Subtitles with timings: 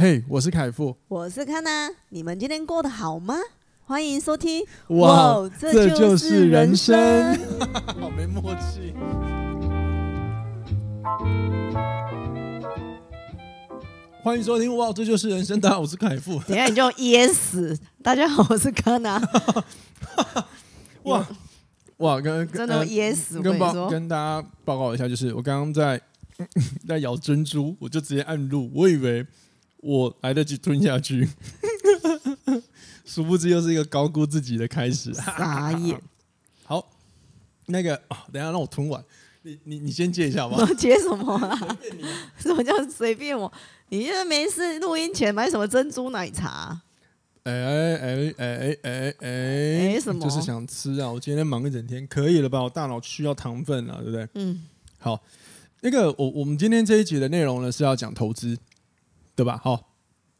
[0.00, 3.34] 嘿，我是凯富，我是康娜，你们今天过得好吗？
[3.84, 7.36] 欢迎收听，哇，哇这就是人生，
[7.98, 8.94] 好没默契。
[14.22, 15.60] 欢迎收听，哇，这就是人生。
[15.60, 16.38] 大家好，我是凯富。
[16.46, 17.76] 等下你就噎死。
[18.00, 19.20] 大家好，我是康娜。
[21.02, 21.26] 哇
[21.96, 23.40] 哇，跟真的噎死！
[23.40, 26.00] 跟报跟，跟大家报告一下，就是我刚刚在
[26.86, 29.26] 在咬珍珠，我就直接按录，我以为。
[29.78, 31.28] 我来得及吞下去，
[33.04, 35.12] 殊不知又是一个高估自己的开始。
[35.14, 36.00] 傻眼。
[36.64, 36.90] 好，
[37.66, 39.02] 那个，哦、等下让我吞完。
[39.42, 40.62] 你你你先接一下好不好？
[40.66, 41.78] 我接什么啊？
[42.38, 43.50] 什么叫随便我？
[43.88, 46.82] 你现在没事录音前买什么珍珠奶茶？
[47.44, 50.00] 哎哎哎哎哎哎！
[50.00, 50.20] 什么？
[50.22, 51.10] 就是想吃啊！
[51.10, 52.62] 我今天忙一整天，可以了吧？
[52.62, 54.28] 我大脑需要糖分啊，对不对？
[54.34, 54.64] 嗯。
[54.98, 55.18] 好，
[55.80, 58.58] 那个我我们今天这一集的内容呢是要讲投资。
[59.38, 59.60] 对吧？
[59.62, 59.94] 好，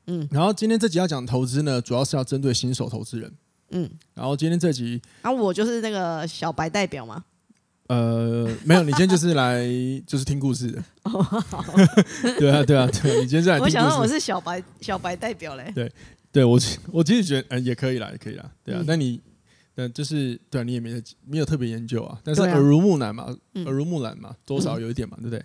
[0.08, 3.32] 嗯，然后今天这集要讲投资呢，主要是要针对新手投资人，
[3.70, 7.24] 嗯，然后今天这集啊，我就是那个小白代表吗？
[7.86, 9.64] 呃，没有，你今天就是来
[10.04, 10.82] 就是听故事的，
[12.40, 15.92] 对啊，对啊，对，你今天是来听故事，我想到我是小白小白代表嘞，对，
[16.32, 16.58] 对我
[16.90, 19.20] 我其实觉得嗯也可以啦，也可以啦，对啊，那、嗯、你
[19.76, 23.32] 嗯就是对啊，你也没没有特别研究啊，但是耳濡目染嘛，
[23.64, 25.44] 耳濡目染嘛，多少有一点嘛，对不对？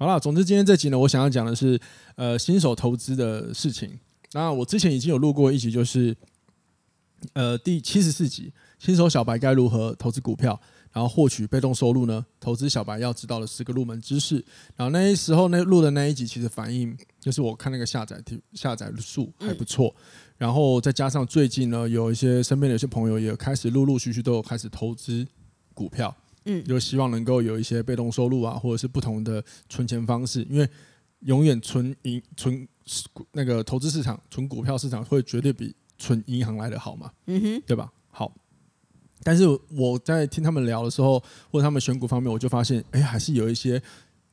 [0.00, 1.78] 好了，总之今天这集呢，我想要讲的是，
[2.16, 4.00] 呃，新手投资的事情。
[4.32, 6.16] 那我之前已经有录过一集，就是，
[7.34, 10.58] 呃，第七十四集，新手小白该如何投资股票，
[10.90, 12.24] 然后获取被动收入呢？
[12.40, 14.42] 投资小白要知道的十个入门知识。
[14.74, 18.18] 然后那时候那录的那一集，其实反应就是我看那个下载
[18.54, 19.94] 下载数还不错。
[20.38, 25.26] 然后再加上最近呢，有一些身边的一些朋友也开始陆陆续续都有开始投资
[25.74, 26.16] 股票。
[26.44, 30.68] 嗯，就希望能够有一些被动收入啊，或者是不同的存钱方式，因为
[31.20, 32.66] 永远存银存
[33.32, 37.92] 那个投资市场、存股票市场会绝对比存银行来的好嘛，嗯哼，对吧？
[38.10, 38.32] 好，
[39.22, 43.80] 但是我在听他们聊的时候，或者他们选股方面，我就发现，哎，还是有一些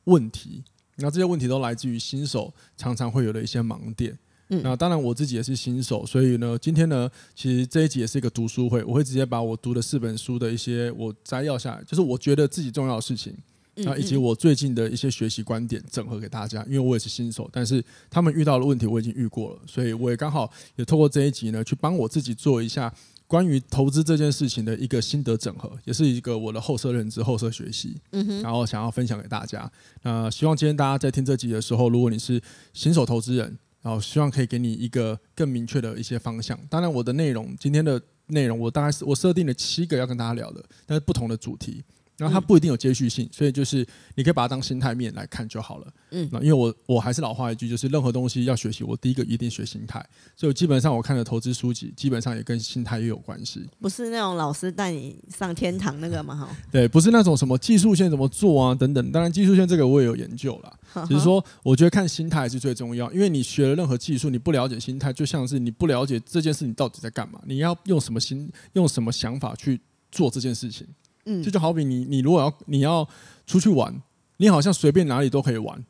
[0.04, 0.64] 问题，
[0.96, 4.18] 那这些问题都来自于新手常常会有的一些盲点。
[4.50, 13.34] 嗯，那当然我自己也是新手，所以呢，今天呢，其实这一集也是一个读书会，我会直接把我读的四本书的一些我摘要下来，就是我觉得自己重要的事情，
[13.74, 22.90] 那，以及我最近的一些学习观点整合给大家，因为我也是新手，但是他们遇到的问题我已经遇过了，所以我也刚好也透过这一集呢，去帮我自己做一下
[23.26, 29.70] 关于投资这件事情的一个心得整合，也是一个我的后设认知、后设学习，嗯，然后想要分享给大家。
[30.02, 32.40] 那希望今天大家在听这集的时候，如果你是
[32.72, 33.58] 新手投资人。
[33.82, 36.58] 然后希望可以给你一个更明确的一些方向。
[36.68, 41.82] 当然，我的内容今天的内容，我大概是我设定了七个要跟大家聊的，但是不同的主题。
[42.18, 43.86] 然后它不一定有接续性，所以就是
[44.16, 45.86] 你可以把它当心态面来看就好了。
[46.10, 50.04] 嗯，那因为我我还是老话一句，就是任何东西要学习，我第一个一定学心态。
[50.36, 53.64] 所以基本上我看的投资书籍，基本上也跟心态也有关系。
[53.80, 56.34] 不是那种老师带你上天堂那个嘛？
[56.36, 59.12] 哈，对，不是那种什么技术线怎么做啊等等。
[59.12, 63.12] 当然技术线这个我也有研究啦， 只是说我觉得看心态是最重要。
[63.12, 69.80] 因为你学了任何技术，你不了解心态，就像是你不了解这件事你到底在干嘛，你要用什么心，用什么想法去
[70.10, 70.84] 做这件事情。
[71.28, 73.06] 嗯，这就好比你，你如果要你要
[73.46, 74.02] 出去玩，
[74.38, 75.84] 你好像随便哪里都可以玩，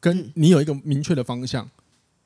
[0.00, 1.68] 跟你有一个明确的方向，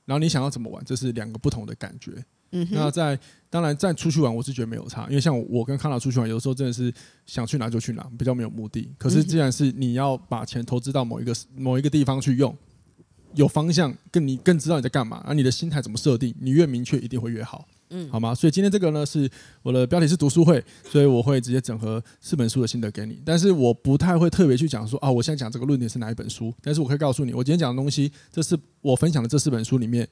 [0.05, 2.25] 然后你想要怎么玩，这是两个不同的感觉。
[2.53, 3.19] 嗯，那在
[3.51, 6.91] 当然在出去玩，我是觉得没有差，因为像我跟康娜出去玩，有时候真的是
[7.27, 8.91] 想去哪就去哪，比较没有目的。
[8.97, 12.57] 可是既然是你要把钱投资到某一个某一个地方去用，
[13.35, 17.69] 有方向，更你更知道你在干嘛，而你的心态怎么设定，你越明确，一定会越好。
[17.91, 18.35] 嗯，好吗？
[18.35, 19.31] 所以今天这个呢，是
[19.63, 23.21] 我的标题是读书会，所以我会直接整合四本书的心得给你。
[23.25, 26.53] 但是我不太会特别去讲说啊，我现在讲这个论点是哪一本书。
[26.63, 30.07] 但是我可以告诉你，我今天讲的东西，这是我分享的这四本书里面，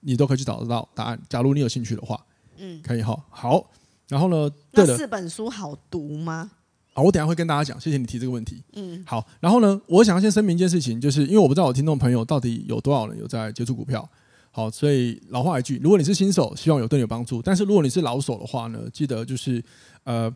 [0.00, 1.20] 你都可以去找得到答案。
[1.28, 2.20] 假如你有兴趣的话，
[2.58, 3.16] 嗯，可以哈。
[3.30, 3.70] 好，
[4.08, 6.50] 然后呢，对了，那四本书好读吗？
[6.92, 7.80] 好，我等下会跟大家讲。
[7.80, 8.62] 谢谢你提这个问题。
[8.72, 9.24] 嗯，好。
[9.38, 14.08] 然后呢，我想要先声明一件事情，就是因为我不知道我听众朋友到底有多少人有在接触股票。
[14.52, 19.62] 好，所以老话一句，如果你是新手，希望有对你有帮助；但是如果你是老手的话呢，记得就是，
[20.02, 20.28] 呃，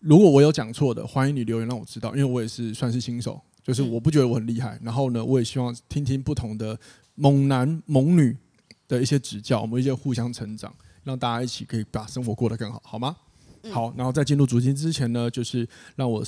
[0.00, 4.76] 如果我有讲错的，欢迎你留言让我知道，因为我也是算是新手，就是我不觉得我很厉害。
[4.82, 6.76] 然后呢，我也希望听听不同的
[7.14, 8.36] 猛男猛女
[8.88, 13.14] 的一些指教，我们一些互相成长，让大家一起可以把生活过得更好，好吗？
[13.70, 15.64] 好，然后在进入主题之前呢，就是
[15.94, 16.24] 让我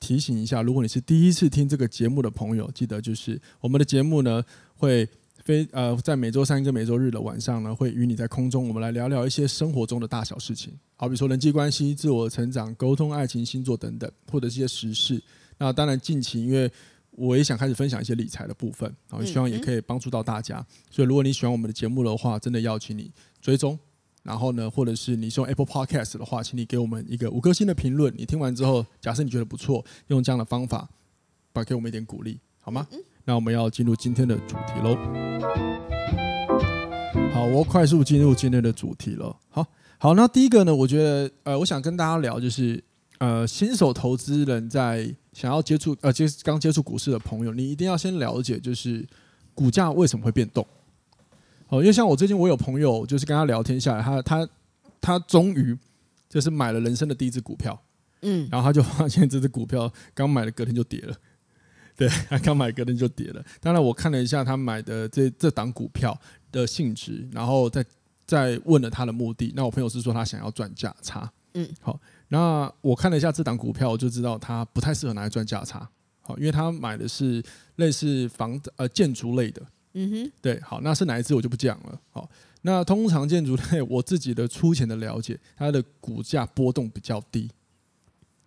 [0.00, 4.42] 提醒一下，如果你是第一次听这个节目的朋友，记得就是我们的节目呢
[4.76, 5.06] 会。
[5.44, 15.22] 非呃，在每周三跟每周日的晚上呢，会与你在空中，我们来聊聊一些生活中的大小事情，好比说人际关系、自我成长、沟通、爱情、星座等等，或者一些时事。
[15.58, 16.70] 那当然近期，因为
[17.12, 20.58] 我也想开始分享一些理财的部分，然后希望也可以帮助到大家。
[20.58, 23.10] 嗯嗯，所以如果你喜欢我们的节目的话，真的邀请你
[23.40, 23.78] 追踪。
[24.22, 28.12] 然后呢，或者是你是用 Apple Podcast 的话，请你给我们一个五颗星的评论。
[28.14, 30.86] 你听完之后，假设你觉得不错，用这样的方法，
[31.54, 32.86] 把给我们一点鼓励，好吗？
[32.92, 34.96] 嗯、那我们要进入今天的主题喽。
[37.32, 39.36] 好，我快速进入今天的主题了。
[39.50, 39.64] 好，
[39.98, 42.82] 好，那第一个呢，我觉得，呃，我想跟大家聊，就是，
[43.18, 49.06] 呃，新手投资人在想要接触，呃，接刚接触股市的朋友，你一定要先了解，就是
[49.54, 50.66] 股价为什么会变动。
[51.68, 54.48] 哦，因为像我最近我有朋友，就是跟他聊天下来，他他
[55.00, 55.78] 他终于
[56.28, 57.80] 就是买了人生的第一只股票，
[58.22, 61.14] 嗯，然后他就发现这只股票刚买的隔天就跌了，
[62.00, 63.44] 对，他刚买隔天就跌了。
[63.60, 66.18] 当然我看了一下他买的这这档股票
[66.50, 67.84] 的性质，然后再
[68.26, 69.52] 再问了他的目的。
[69.54, 75.86] 那我朋友是说他想要赚价差，嗯，好，那我看了一下这档股票，我就知道他不太适合拿来赚价差，
[76.22, 77.44] 好，因为他买的是
[77.76, 79.60] 类似房子呃建筑类的。
[79.92, 82.00] 嗯哼，对，好，那是哪一只我就不讲了。
[82.08, 82.26] 好，
[82.62, 87.50] 那通常建筑类，我自己的粗浅的了解，它的股价波动比较低，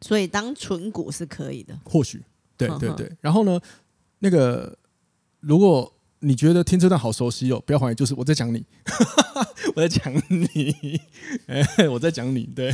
[0.02, 1.78] 所以当纯股是可以的。
[1.86, 2.24] 或许，
[2.58, 3.12] 对对对。
[3.22, 3.60] 然后呢，
[4.20, 4.78] 那个
[5.40, 5.92] 如果。
[6.26, 7.62] 你觉得听这段好熟悉哦？
[7.66, 8.66] 不要怀疑，就是我在讲你，
[9.76, 10.98] 我在讲你，
[11.48, 12.74] 哎，我在讲你，对，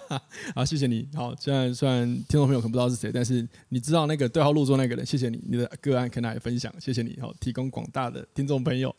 [0.56, 1.06] 好，谢谢你。
[1.14, 8.96] 好，虽然虽然听众朋友可能不知道是谁，但是你知道那个对号入座那个人，谢谢你，你的个案可以拿来分享，谢谢你，好，提供广大的听众朋友。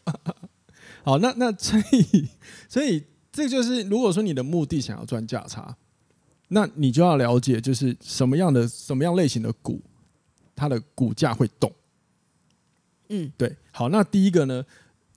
[1.04, 2.28] 好，那那所以
[2.70, 5.76] 所以这就是，如果说你的目的想要赚价差，
[6.50, 9.82] 那你就要了解，就是什么样的什么样类型的股，
[10.58, 11.72] 它的股价会动。
[13.10, 14.66] 嗯，对，好，那第一个呢，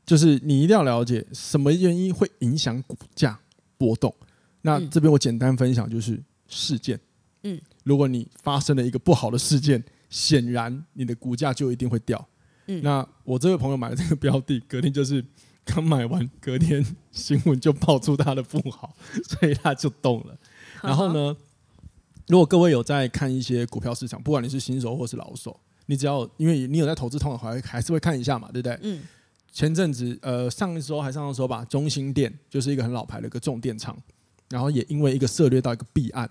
[0.06, 3.40] 就是你一定要了解什么原因会影响股价
[3.76, 4.14] 波动。
[4.62, 7.00] 那这边我简单分享就是事件。
[7.42, 12.28] 嗯，如果你发生了一个不好的事件，显然你的股价就一定会掉。
[12.66, 15.24] 嗯，那我这位朋友买了这个标的，隔天就是
[15.64, 18.94] 刚买完，隔天新闻就爆出他的不好，
[19.24, 20.38] 所以他就动了。
[20.82, 21.36] 然后呢，
[22.30, 25.58] 如果各位有在看一些股票市场，不管你是新手或是老手。
[25.86, 28.78] 你只要，因为你有在投资，通常还还是会看一下嘛，对不对？
[28.82, 29.02] 嗯。
[29.50, 34.00] 前阵子，呃，上一周还上上周吧，中兴电就是一个很老牌的一个重电厂，
[34.48, 36.30] 然后也因为一个涉略到一个弊案，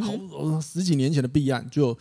[0.00, 1.94] 好十几年前的弊案就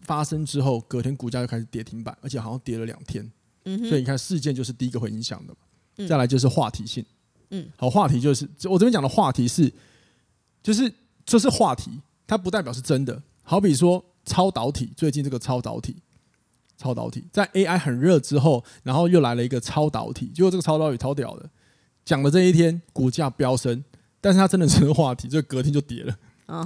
[0.00, 3.30] 发生之后，隔天股价就开始跌停板，而且好像跌了两天。
[3.66, 3.78] 嗯。
[3.86, 6.08] 所以你看，事件就是第一个会影响的嘛。
[6.08, 7.04] 再来就是话题性。
[7.50, 7.68] 嗯。
[7.76, 9.70] 好，话题就是我这边讲的话题是，
[10.62, 10.90] 就是
[11.26, 11.90] 这是话题，
[12.26, 13.22] 它不代表是真的。
[13.42, 15.96] 好比说超导体，最近这个超导体。
[16.76, 21.48] 超导体在 AI 很热之后，然后又来了一个超导体，结果这个超导体超屌的，
[22.04, 23.82] 讲的这一天股价飙升，
[24.20, 26.16] 但是它真的是个话题，就隔天就跌了，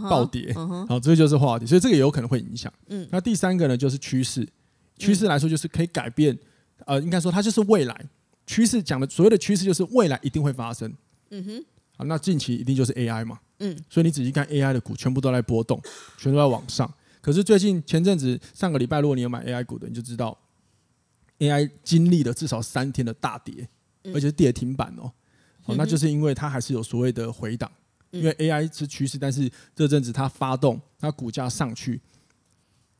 [0.09, 0.51] 暴跌。
[0.89, 2.73] 好，这就是话题，所以这个也有可能会影响。
[2.87, 4.49] 嗯，那第三个呢，就是趋势，
[4.97, 6.37] 趋势来说就是可以改变，
[6.87, 8.07] 呃，应该说它就是未来
[8.47, 10.91] 趋势讲的所谓的趋势就是未来一定会发生。
[11.31, 11.65] 嗯哼，
[11.99, 13.41] 好，那近期一定就是 AI 嘛。
[13.59, 15.83] 嗯，所以你仔细看 AI 的股，全部都在波动，
[16.17, 16.89] 全都在往上。
[17.21, 20.39] 可是最近前阵子上个礼拜，如果你有买 AI 股的，你就知道
[21.41, 23.69] AI 经历了至少三天的大跌，
[24.05, 25.11] 而且是跌停板哦。
[25.65, 27.69] 哦，那就是因为它还是有所谓的回档，
[28.13, 32.01] 因为 AI 是趋势，但是这阵子它发动，它股价上去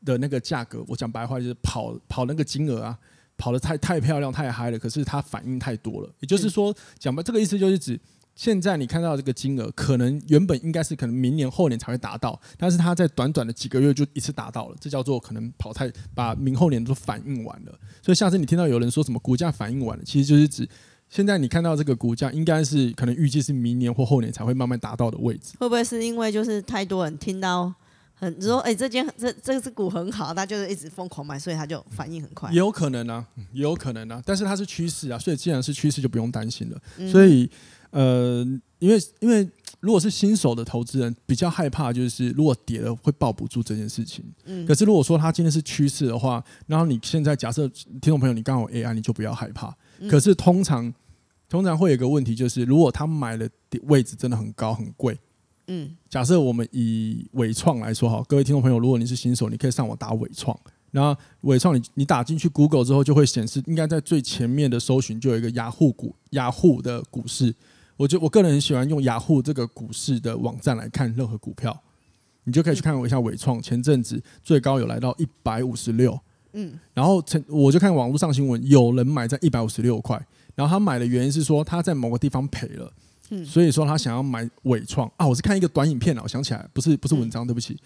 [0.03, 2.99] 的那个价格，我讲白话就是跑跑那个金额啊，
[3.37, 6.13] 跑得太太漂亮太嗨了，可是它反应太多了。
[6.19, 7.97] 也就是说，讲吧这个意思就是指。
[8.39, 17.79] 现在你看到这个金额，可能原本应该是可能明年后年才会达到，但是它在短短的几个月就一次达到了，这叫做可能跑太把明后年都反应完了。
[18.01, 20.65] 所以下次你听到有人说什么股价反应完了，其实就是指
[21.09, 25.57] 现在你看到这个股价应该是可能预计是明年或后年才会慢慢达到的位置。
[25.59, 27.73] 会不会是因为就是太多人听到
[28.13, 32.49] 很说哎、欸、这间这这只股很好，他就是一直疯狂买，所以他就反应很快。
[32.53, 36.81] 也有可能啊，也有可能啊，但是它是趋势啊，所以既然是趋势就不用担心了。
[37.11, 37.51] 所以。
[37.91, 38.43] 呃，
[38.79, 44.23] 因为因为如果是新手的投资人，比较害怕就是如果跌了会抱不住这件事情。
[44.45, 44.65] 嗯。
[44.65, 49.75] 可是如果说它今天是趋势的话，然后你现在假设听众朋友你刚好 AI，你就不要害怕。
[50.09, 50.93] 可是通常
[51.47, 53.49] 通常会有一个问题，就是如果他买的
[53.83, 55.17] 位置真的很高很贵。
[55.67, 55.95] 嗯。
[56.09, 60.57] 假设我们以伟创来说哈，各位听众朋友，如果你是新手，你可以上网打伟创，
[60.91, 67.55] 然后伟创你你打进去 Google 之后，就会显示应该在最前面的搜寻就有一个雅虎股雅虎的股市。
[67.99, 71.77] 我觉得我个人很喜欢用雅虎这个股市的网站来看任何股票，
[72.45, 76.17] 你就可以去看我一下伟创，前阵子最高有来到一百五十六，
[76.53, 80.17] 嗯，然后成我就看网络上新闻，有人买在一百五十六块，
[80.55, 82.89] 然后他买的原因是说他在某个地方赔了，
[83.31, 85.11] 嗯，所以说他想要买伟创。
[85.17, 87.77] 啊，我是看一个短影片啊，我想起来不是不是文章，对不起，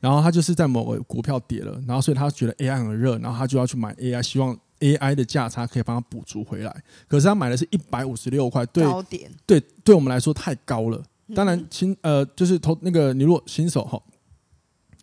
[0.00, 6.82] 然后他就是在某个股票跌了，然后所以他觉得 AI 很热，然后他就要去买 AI，希望 AI 的价差可以帮他补足回来。
[7.06, 11.02] 可是他买的是一百五十六块，对高点，对，对我们来说太高了。
[11.34, 14.00] 当然新呃就是投那个你如果新手哈，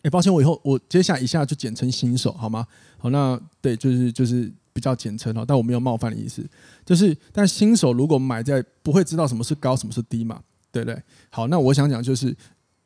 [0.01, 2.65] 哎，抱歉，我以后我接下来一下就简称新手好吗？
[2.97, 6.47] 好，那对，就是就是比较简称哦，但我没有冒犯的意思，
[6.85, 10.41] 就是但新手如果买在不会知道什么是高什么是低嘛，
[10.71, 11.01] 对不对？
[11.29, 12.35] 好，那我想讲就是。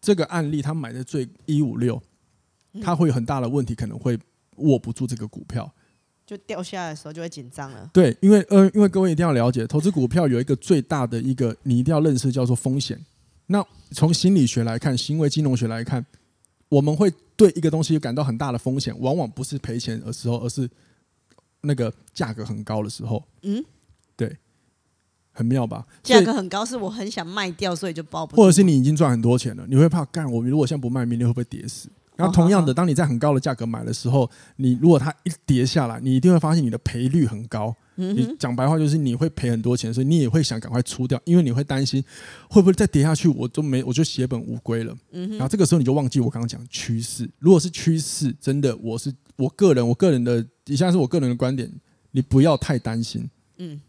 [0.01, 2.01] 这个案例，他买的最一五六，
[2.81, 4.17] 他会有很大的问题，可能会
[4.55, 5.69] 握不住这个股票，
[6.29, 7.89] 就掉下来的时候就会紧张了。
[7.91, 13.03] 对，因为呃，因为各位一定要了解，投资股票有一个最大的一个你一定要认识，叫做风险。
[13.47, 16.05] 那从心理学来看，行为金融学来看，
[16.69, 20.69] 我们会对一个东西感到很大的风险，往往不是赔钱的时候，而是
[21.61, 23.23] 那个价格很高的时候。
[23.41, 23.65] 嗯。
[24.15, 24.37] 对
[25.31, 25.87] 很妙吧？
[26.03, 28.35] 价格很高，是我很想卖掉，所以就抱不。
[28.35, 30.31] 或者是你已经赚很多钱了，你会怕干？
[30.31, 31.89] 我如果现在不卖，明天会不会跌死？
[32.19, 37.73] 然后同样的，当你在很高的价格买的时候，你如果它一跌下来，你一定会发现你的赔率很高。
[37.95, 42.03] 你讲白话就是你会赔很多钱，所以你也会想赶快出掉，因为你会担心
[42.49, 44.95] 会不会再跌下去，我就没我就血本无归了。
[45.11, 47.29] 然后这个时候你就忘记我刚刚讲趋势。
[47.39, 51.69] 如果是趋势，真的，我是我个人，我个人的以下是我个人的观点，
[52.11, 53.29] 你不要太担心。
[53.57, 53.81] 嗯。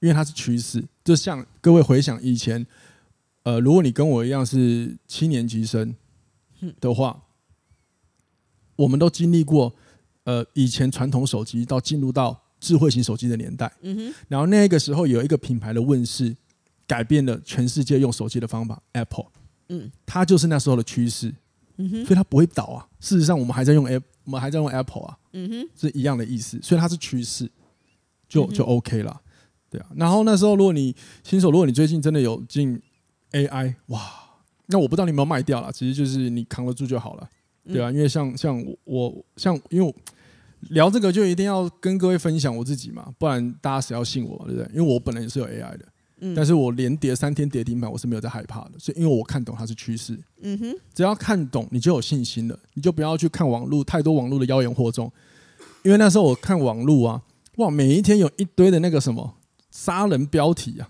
[0.00, 2.64] 因为它是趋势，就像各位回想以前，
[3.42, 5.92] 呃，如果你跟我一样是七年级生
[6.80, 7.20] 的话，
[8.78, 9.74] 我们都经历过，
[10.22, 13.72] 呃，以前传统手机到进入到智慧型手机的年代，
[14.28, 16.36] 然后那个时候有一个品牌的问世，
[16.86, 19.26] 改变了全世界用手机的方法，Apple，
[19.68, 21.34] 嗯，它就是那时候的趋势，
[21.76, 22.86] 所以它不会倒啊。
[23.00, 27.50] 事实上，我们还在用 App，我们还在用 Apple 啊，嗯哼，是一样的意思，所以它是趋势，
[28.28, 29.20] 就就 OK 了。
[29.70, 32.80] 对啊，然后那时候如果你新手，如果你最近真的有进
[33.32, 34.00] AI，哇，
[34.66, 37.28] 那我不知道你有没有卖掉了，其实就是你扛得住就好了，
[37.72, 39.94] 对啊，因为像像我像因为我
[40.70, 44.68] 聊这个就一定要跟各位分享我自己嘛，不然大家谁要信我，对不对？
[44.74, 45.80] 因为我本来也是有 AI 的，
[46.20, 55.12] 嗯，但是我连跌三天跌停板，我是没有在害怕的，所以因为我看懂它是趋势，嗯哼，只要看懂你就有信心了，你就不要去看网络太多网络的妖言惑众，
[55.82, 57.22] 因为那时候我看网络啊，
[57.56, 59.34] 哇，每一天有一堆的那个什么。
[59.70, 60.88] 杀人标题啊！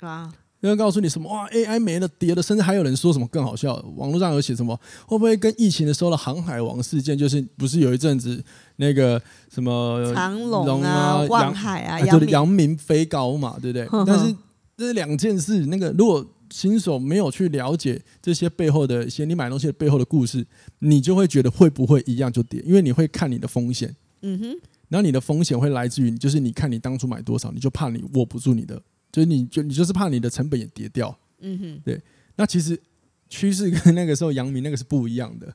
[0.00, 8.42] 啊，因为告诉你什么哇，AI 没了，跌了，甚至还有人说什么更好笑，网络上有写什么，会不会跟疫情的时候的航海王事件，就是不是有一阵子
[8.76, 9.20] 那个
[9.52, 13.84] 什么长龙啊、万海啊，就是阳明飞高嘛，对不对？
[13.86, 14.34] 呵呵，但是
[14.76, 15.66] 这是两件事。
[15.66, 20.46] 那个如果新手没有去了解这些背后的一些你买东西的背后的故事，
[20.78, 22.62] 你就会觉得会不会一样就跌？
[22.64, 23.94] 因为你会看你的风险。
[24.20, 24.56] 嗯哼。
[24.88, 28.78] 然后你的风险会来自于，就是你看你当初买多少，你就怕你握不住你的，
[29.12, 31.16] 就是你就你就是怕你的成本也跌掉。
[31.40, 32.00] 嗯哼，对。
[32.34, 32.80] 那其实
[33.28, 35.54] 趋势跟那个时候阳明那个是不一样的，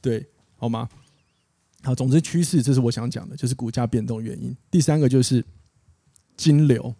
[0.00, 0.88] 对，好吗？
[1.82, 4.54] 好，总之趋势这是我想讲的，就是股价变动原因。
[4.70, 5.44] 第三个就是
[6.36, 6.94] 金流，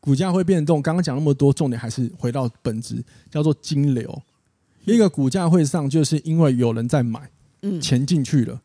[0.00, 0.80] 股价会变动。
[0.82, 4.22] 刚刚讲那么多，重点还是回到本质，叫做金流。
[4.86, 7.30] 一个股价会上，就是因为有人在买，
[7.60, 8.62] 嗯，钱进去了。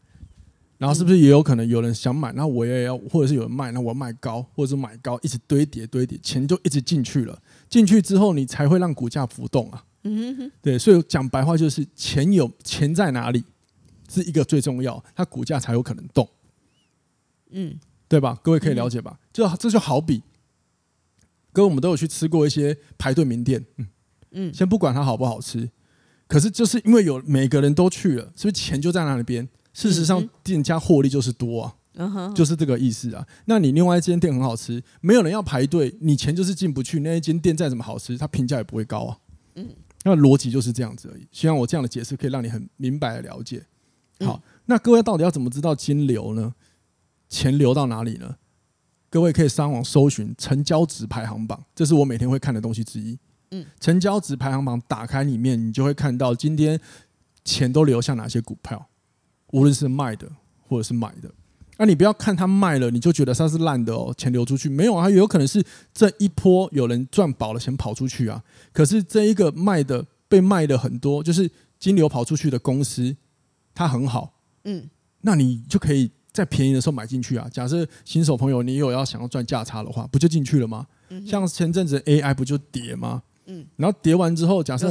[0.78, 7.42] 然后是不是也有可能有人想买，那我也要，或者是有人卖，那我卖高，或者是买高，一直堆叠堆叠，钱就一直进去了。
[7.70, 9.86] 进去之后，你才会让股价浮动啊。
[10.04, 13.44] 嗯哼，对，所以讲白话就是钱有钱在哪里，
[14.10, 16.28] 是一个最重要，它股价才有可能动。
[17.52, 18.38] 嗯，对吧？
[18.44, 19.18] 各位可以了解吧？
[19.32, 20.22] 就这就好比，
[21.54, 23.88] 各位我们都有去吃过一些排队名店，嗯
[24.32, 25.70] 嗯，先不管它好不好吃，
[26.28, 29.48] 可是就是因为有每个人都去了，是不是钱就在那里边？
[29.74, 31.62] 事实上，店家获利就是多
[31.98, 33.28] 啊，就是这个意思啊。
[33.46, 37.00] 那你另外一间店很好吃，没有人要排队，你钱就是进不去。
[37.00, 39.18] 那一间店再怎么好吃，它评价也不会高啊。
[39.56, 39.68] 嗯，
[40.04, 41.28] 那逻辑就是这样子而已。
[41.32, 43.66] 希望我这样的解释可以让你很明白的了解。
[44.20, 46.54] 好，那各位到底要怎么知道金流呢？
[47.30, 48.36] 钱流到哪里呢？
[49.10, 53.18] 各位可以上网搜寻成交值排行榜，这是我每天会看的东西之一。
[53.52, 56.80] 嗯，成交值排行榜打开里面，你就会看到今天
[57.44, 58.88] 钱都流向哪些股票。
[59.54, 60.28] 无论是卖的
[60.68, 61.32] 或者是买的，
[61.78, 65.04] 那你不要看它卖了，你就觉得它是烂的哦，钱流出去没有啊？
[65.04, 68.44] 它有可能是这一波有人赚饱了钱跑出去啊。
[68.72, 73.16] 可是这一个卖的被卖的很多，就是金流跑出去的公司，
[73.76, 74.34] 它很好，
[74.64, 74.90] 嗯，
[75.22, 77.48] 那你就可以在便宜的时候买进去啊。
[77.52, 80.88] 假设新手朋友你有要想要赚价差的话，不就进去了吗？
[81.28, 83.22] 像前阵子 AI 不就跌吗？
[83.46, 84.90] 嗯，然后跌完之后，假设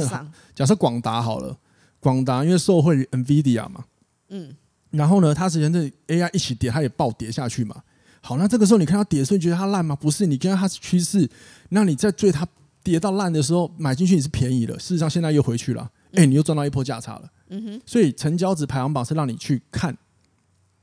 [0.55, 1.57] 假设广达好了，
[1.99, 3.83] 广达因为受惠于 NVIDIA 嘛。
[4.33, 4.51] 嗯，
[4.89, 7.83] 然后呢，它之前这 AI 一起跌，它也暴跌下去嘛。
[8.19, 9.95] 好，那这个时候你看它跌的时候，你觉得它烂吗？
[9.95, 11.29] 不是，你看它是趋势。
[11.69, 12.47] 那你在追它
[12.83, 14.73] 跌到烂的时候买进去，你是便宜的。
[14.79, 17.31] 事实上，现在又回去了，哎，你又赚到一波价差了。
[17.49, 19.95] 嗯哼，所以成交值排行榜是让你去看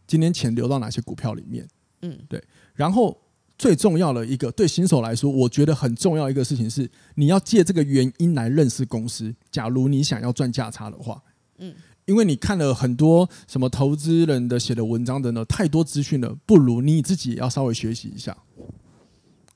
[0.07, 1.66] 今天钱流到哪些股票里面。
[2.02, 2.42] 嗯，对。
[2.75, 3.19] 然后
[3.59, 9.35] 最重要的一个，对新手来说，我觉得很重要一个事情是，你要借这个原因来认识公司。
[9.50, 11.23] 假如你想要赚价差的话，
[11.59, 11.75] 嗯，
[12.11, 18.37] 因为你看了很多什么投资人的写的文章等等，太多资讯了，不如你自己也要稍微学习一下。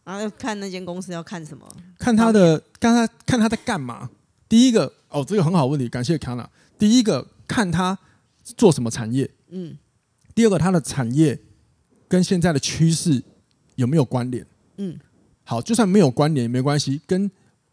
[0.04, 1.66] 然后看那间公司要看什么？
[1.98, 4.08] 看他的，看他看他在干嘛。
[4.48, 6.48] 第一个哦，这个很好问题，感谢康娜。
[6.78, 7.98] 第一个看他
[8.56, 9.76] 做什么产业，嗯。
[10.32, 11.36] 第二个，他的产业
[12.06, 13.20] 跟现在的趋势
[13.74, 14.46] 有没有关联？
[14.76, 14.96] 嗯。
[15.42, 17.28] 好，就算没有关联没关系，跟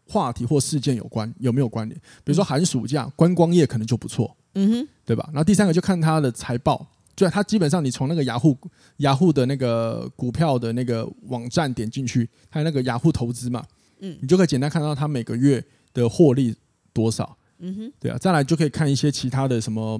[0.08, 1.96] 话题或事件有关，有没有关联？
[2.24, 5.24] 比如说寒暑假观光业可能就不错，嗯哼，对吧？
[5.32, 8.56] 然后第三个就看他的财报，就他基本上你从那个雅虎
[8.98, 13.64] 雅虎的那个股票的那个网站点进去，还有那个雅虎投资嘛，
[14.00, 16.56] 嗯，你就可以简单看到他每个月的获利。
[16.94, 17.38] 多少？
[17.60, 19.98] 嗯哼，对啊，再来就可以看一些其他的什么，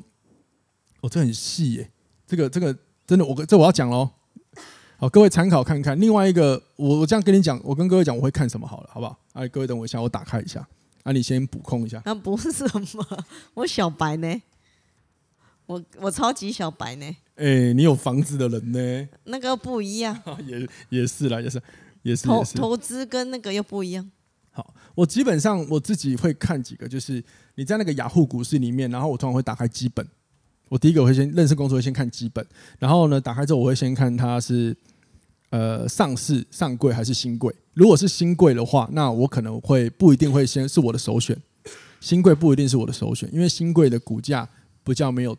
[1.01, 1.91] 哦，这很细耶，
[2.27, 4.11] 这个这个真的，我这我要讲喽，
[4.99, 5.99] 好，各位参考看看。
[5.99, 9.19] 另外一个，我我这样跟你讲，我跟各位讲我会看什么好了，好不好？
[9.33, 10.69] 哎，各位等我一下，我打开一下，
[11.03, 12.01] 啊，你先补空一下。
[12.05, 12.65] 那不是什
[12.97, 14.43] 么， 我小白呢，
[15.67, 17.17] 我我超级小白呢。
[17.37, 19.09] 哎，你有房子的人呢？
[19.25, 21.61] 那个不一样， 也也是啦，也是
[22.03, 24.11] 也是投投资跟那个又不一样。
[24.51, 30.07] 好，我基本上我自己会看几个，就是你在那个雅虎股市里面，然后我通常会打开基本。
[30.69, 32.47] 我第一个我会先认识公司，会先看基本，
[32.79, 34.77] 然后呢，打开之后我会先看它是
[35.53, 37.55] 呃上市上柜还是新贵。
[37.75, 41.41] 如果是新贵的话，那我可能会不一定会先是我的首选。
[42.01, 44.49] 新贵不一定是我的首选，因为新贵的股价
[44.83, 45.37] 比较没有。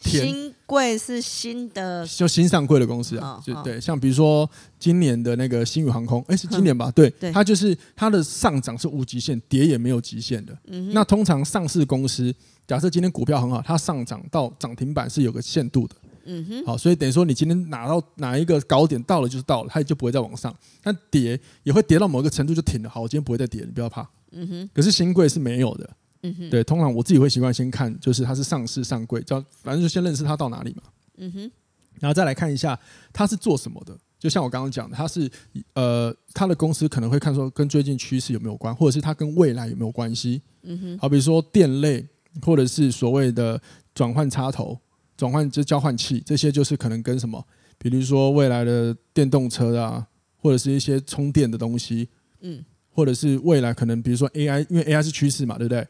[0.00, 4.48] 新贵是新的，就新上柜的公司啊，就对，像比如说
[4.78, 6.88] 今年的那个新宇航空，哎，是今年吧？
[6.92, 10.56] 对，它就是它的上涨是无极限，跌也没有极限的。
[10.92, 12.32] 那通常上市公司，
[12.64, 15.96] 假设今天股票很好，它上涨到涨停板是有个限度的。
[16.30, 20.54] 嗯哼，好，所以等于说你今天拿到哪一个高点到了就是到了，它也就不会再往上。
[20.82, 22.90] 但跌也会跌到某一个程度就停了。
[22.90, 24.06] 好，我今天不会再跌，你不要怕。
[24.32, 25.90] 嗯哼，可是新贵是没有的。
[26.22, 30.82] 嗯哼，对，通常我自己会习惯先看，就是它是上市上柜，叫反正就先认识它到哪里嘛。
[31.16, 31.50] 嗯哼，
[31.98, 32.78] 然后再来看一下
[33.12, 33.96] 它是做什么的。
[34.18, 35.30] 就像我刚刚讲的，它是
[35.74, 40.42] 呃，它的公司可能会看说跟最近趋势有没有关，或者是它跟未来有没有关系。
[40.62, 42.04] 嗯哼，好比说电类，
[42.42, 43.60] 或者是所谓的
[43.94, 44.76] 转换插头、
[45.18, 47.44] 转换就交换器，这些就是可能跟什么，
[47.76, 50.06] 比如说未来的电动车啊，
[50.38, 52.08] 或者是一些充电的东西。
[52.40, 55.84] 嗯，或者是未来可能比如说 AI，因为 AI 是趋势嘛，对不对？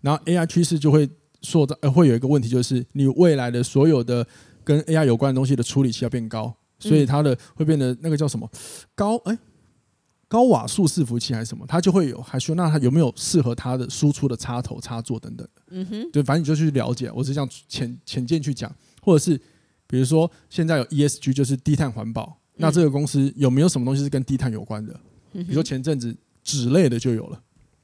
[0.00, 1.10] 然后 AI 趋势就会
[1.42, 4.24] 塑造，呃，会有一个问题，就是你未来的所有的
[4.62, 8.48] 跟 AI 有关的东西的处理器要变高，所以它的会变得那个叫什么
[8.94, 9.36] 高哎
[10.28, 19.40] 高瓦数伺服器还是什么，它就会有还说那它有没有适合它的输出的插头插座等等的，嗯哼，对，反正你就去了解，我是这样浅浅见去讲，或者是
[19.86, 24.92] 比如说现在有 ESG 就是低碳环保，那这个公司有没有什么东西是跟低碳有关的？
[25.32, 26.14] 比如说前阵子
[26.44, 27.42] 纸类的就有了，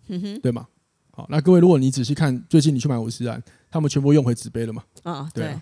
[0.08, 0.66] 嗯哼，对吗？
[1.12, 4.82] 好，那各位，如果你仔细看，最近你去买五十岚，他们全部用回纸杯了嘛？
[5.04, 5.44] 啊，对。
[5.44, 5.60] 对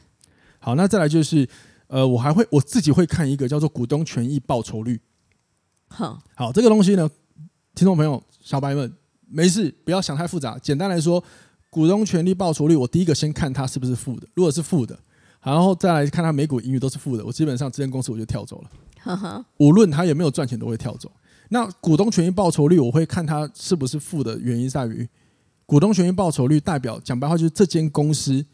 [0.59, 1.47] 好，那再来就是，
[1.89, 5.01] 呃，我还会我自己会看一个叫做股东权益报酬率。
[5.93, 7.09] 好，好，这个东西呢，
[7.75, 8.91] 听众朋友、小白们，
[9.29, 10.59] 没事，不要想太复杂。
[10.59, 11.23] 简单来说，
[11.69, 14.27] 股东权益报酬率，我第一个先看它是不是负的。
[14.35, 14.99] 如果是负的，
[15.43, 18.71] 然后再来看它每股盈余都是负的，我基本上这间公司我就跳走了。
[19.01, 21.13] 呵呵，无论它有没有赚钱，都会跳走。
[21.51, 25.07] 那股东权益报酬率，我会看它是不是负的原因在于。
[25.67, 28.45] 股东权益报酬率代表讲白话就是这间公司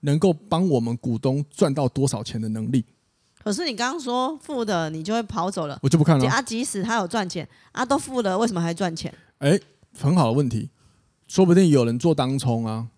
[0.00, 2.84] 能够帮我们股东赚到多少钱的能力。
[3.42, 5.78] 可是你刚刚说负的，你就会跑走了。
[5.82, 6.28] 我就不看了。
[6.28, 9.12] 啊，即使他有赚钱，啊，都负了，为什么还赚钱？
[9.38, 9.58] 哎，
[9.98, 10.70] 很好的问题，
[11.26, 12.88] 说不定有人做当冲啊。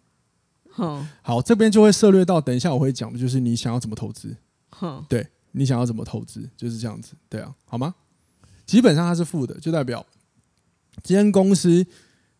[0.73, 4.37] 哼，好，这边就会涉略到，等一下我会讲的就是你想要怎么投资。
[4.71, 7.95] 哼，对，你想要怎么投资就是这样子，对啊，好吗？
[8.67, 10.05] 基本上它是负的，就代表
[11.03, 11.87] 这间公司。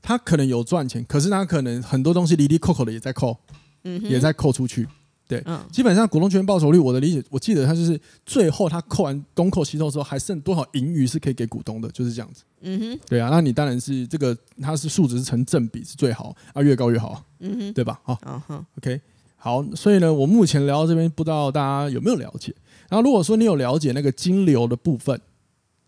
[0.03, 3.37] 他可能有赚钱，可是他可能很多东西离离扣扣的也在扣，
[3.85, 4.89] 嗯，也在扣出去。
[5.31, 12.43] 对，嗯，基本上股东权益报酬率，我的理解，我记得他就是最后他扣完东扣西扣之后，还剩多少盈余是可以给股东的，就是这样子。
[12.63, 18.01] 嗯哼，对啊，那你当然是这个，它是数值是成正比是最好啊，越高越好，嗯哼，对吧？
[18.03, 19.01] 好，嗯哼，OK，
[19.37, 22.53] 好，所以呢，我目前聊到这边，不知道大家有没有了解？
[22.89, 25.21] 然后如果说你有了解那个金流的部分、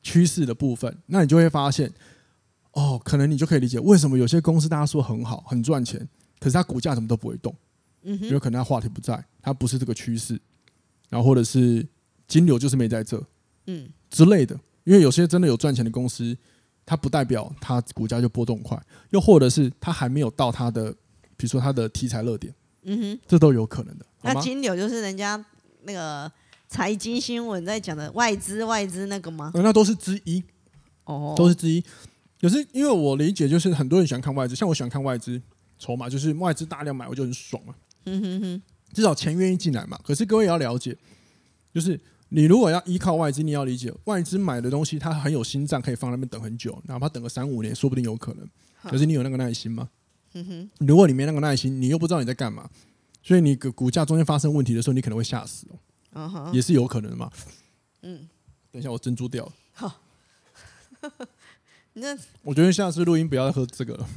[0.02, 1.92] 趋势的部分，那你就会发现。
[2.74, 6.08] 哦，可能你就可以理解为什么有些公司大家说很好、很赚钱，
[6.40, 7.54] 可是它股价怎么都不会动？
[8.02, 10.40] 嗯哼，因为可能他话题不在，他不是这个趋势，
[11.08, 11.86] 然后或者是
[12.26, 13.22] 金流就是没在这，
[13.66, 14.58] 嗯之类的。
[14.84, 16.36] 因为有些真的有赚钱的公司，
[16.84, 18.76] 它不代表它股价就波动快，
[19.10, 20.90] 又或者是它还没有到它的，
[21.36, 24.04] 比如说它的题材热点，嗯哼，这都有可能的。
[24.22, 25.42] 那金流就是人家
[25.84, 26.30] 那个
[26.68, 29.52] 财经新闻在讲的外资外资那个吗？
[29.54, 30.42] 那都是之一，
[31.04, 31.80] 哦，都是之一。
[32.40, 35.40] 可是因为我理解，就是很多人喜欢看外资，像我喜欢看外资
[35.78, 37.72] 筹码，就是外资大量买，我就很爽嘛。
[38.04, 38.62] 嗯哼哼，
[38.92, 39.98] 至少钱愿意进来嘛。
[40.04, 40.96] 可是各位也要了解，
[41.72, 48.48] 就是你如果要依靠外资，你要理解外资买的东西，它很有心脏，可以放那边等很久，哪怕等个三五年，说不定有可能。
[48.82, 49.88] 可是你有那个耐心吗？
[50.34, 52.68] 嗯哼，如果你没那个耐心，你又不知道你在干嘛，
[53.22, 55.66] 所以你股股价中间发生问题的时候，你可能会吓死
[56.14, 56.50] 哦。
[56.52, 57.30] 也是有可能的嘛。
[58.02, 58.28] 嗯，
[58.70, 59.52] 等一下我珍珠掉了。
[59.72, 60.00] 好。
[61.94, 64.08] 那我觉得下次录音不要再喝这个了。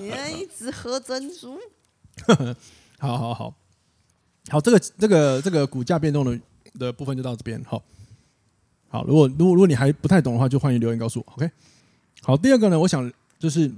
[0.00, 1.58] 你要一直喝珍珠？
[3.02, 3.52] 好好好，
[4.48, 6.40] 好，这个这个这个股价变动的
[6.78, 7.60] 的部分就到这边。
[7.64, 7.82] 好，
[8.88, 11.32] 好，如果如果如果你还不太懂的话，就欢迎留言告诉我。
[11.32, 11.50] OK。
[12.22, 13.68] 好，第二个呢，我想就是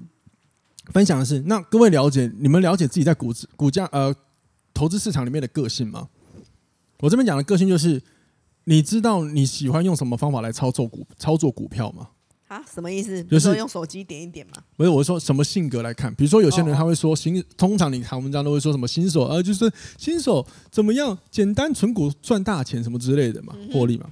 [0.92, 4.14] 分享的是，那各位了解你们了解自己在股股价呃
[4.74, 6.10] 投资市场里面的个性吗？
[6.98, 8.02] 我这边讲的个性就是，
[8.64, 12.10] 你知道你喜欢用什么方法来操作股操作股票吗？
[12.54, 13.20] 啊，什么意思？
[13.24, 14.62] 就是说用手机点一点嘛。
[14.76, 16.14] 不是，我是说什么性格来看？
[16.14, 24.08] 比如说有些人他会说新，通常你看文章都会说什么新手，呃，就是新手怎么样，简单存股赚大钱什么之类的嘛，获利嘛。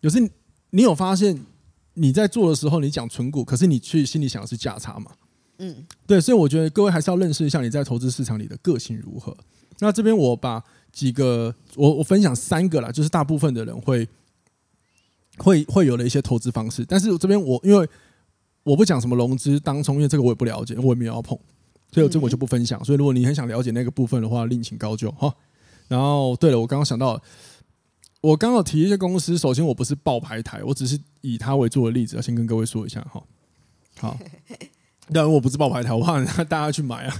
[0.00, 0.18] 有时
[0.70, 1.40] 你有发现
[1.94, 5.12] 你在做的时候，你讲存股，可是你去心里想的是价差嘛？
[5.58, 9.36] 嗯，对，所以我觉得各位还是要认识一下你在投资市场里的个性如何。
[9.78, 10.60] 那这边我把
[10.90, 14.08] 几个我我分享三个啦，就是大部分的人会。
[15.38, 17.88] 会会有的一些投资方式，但是这边我因为
[18.64, 21.38] 我不讲什么融资当冲，因为这个我也不了解，我也没有要碰，
[21.90, 22.84] 所以这个我就不分享。
[22.84, 25.34] 所以如果你很想了解那个部分的话，另请高就哈。
[25.88, 27.18] 然后对了，我刚刚想到，
[28.20, 33.22] 我刚刚提一些公司，首先我不是爆牌台，我只是以它为做的例子，要先跟各位说一下哈。
[33.98, 34.18] 好，
[35.12, 37.16] 当然我不是爆牌台，我怕 大家去买啊。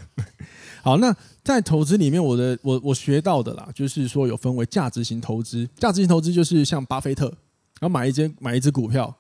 [0.83, 7.33] 好，那在投资里面，我的我我学到的啦，就是说有分为价值型投资，价值型投资就是像巴菲特。
[7.81, 9.14] 然后买一间买一只股票，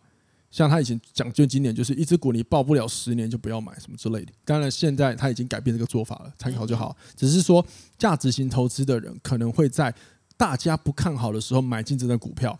[0.50, 4.32] 像他以前讲究经典，就是一只股你报不了十年就不要买什么之类的。
[4.44, 6.96] 当然现在他已经改变这个做法了，参考就好。
[7.14, 7.64] 只是说
[7.96, 9.94] 价值型投资的人可能会在
[10.36, 12.58] 大家不看好的时候买进这只股票，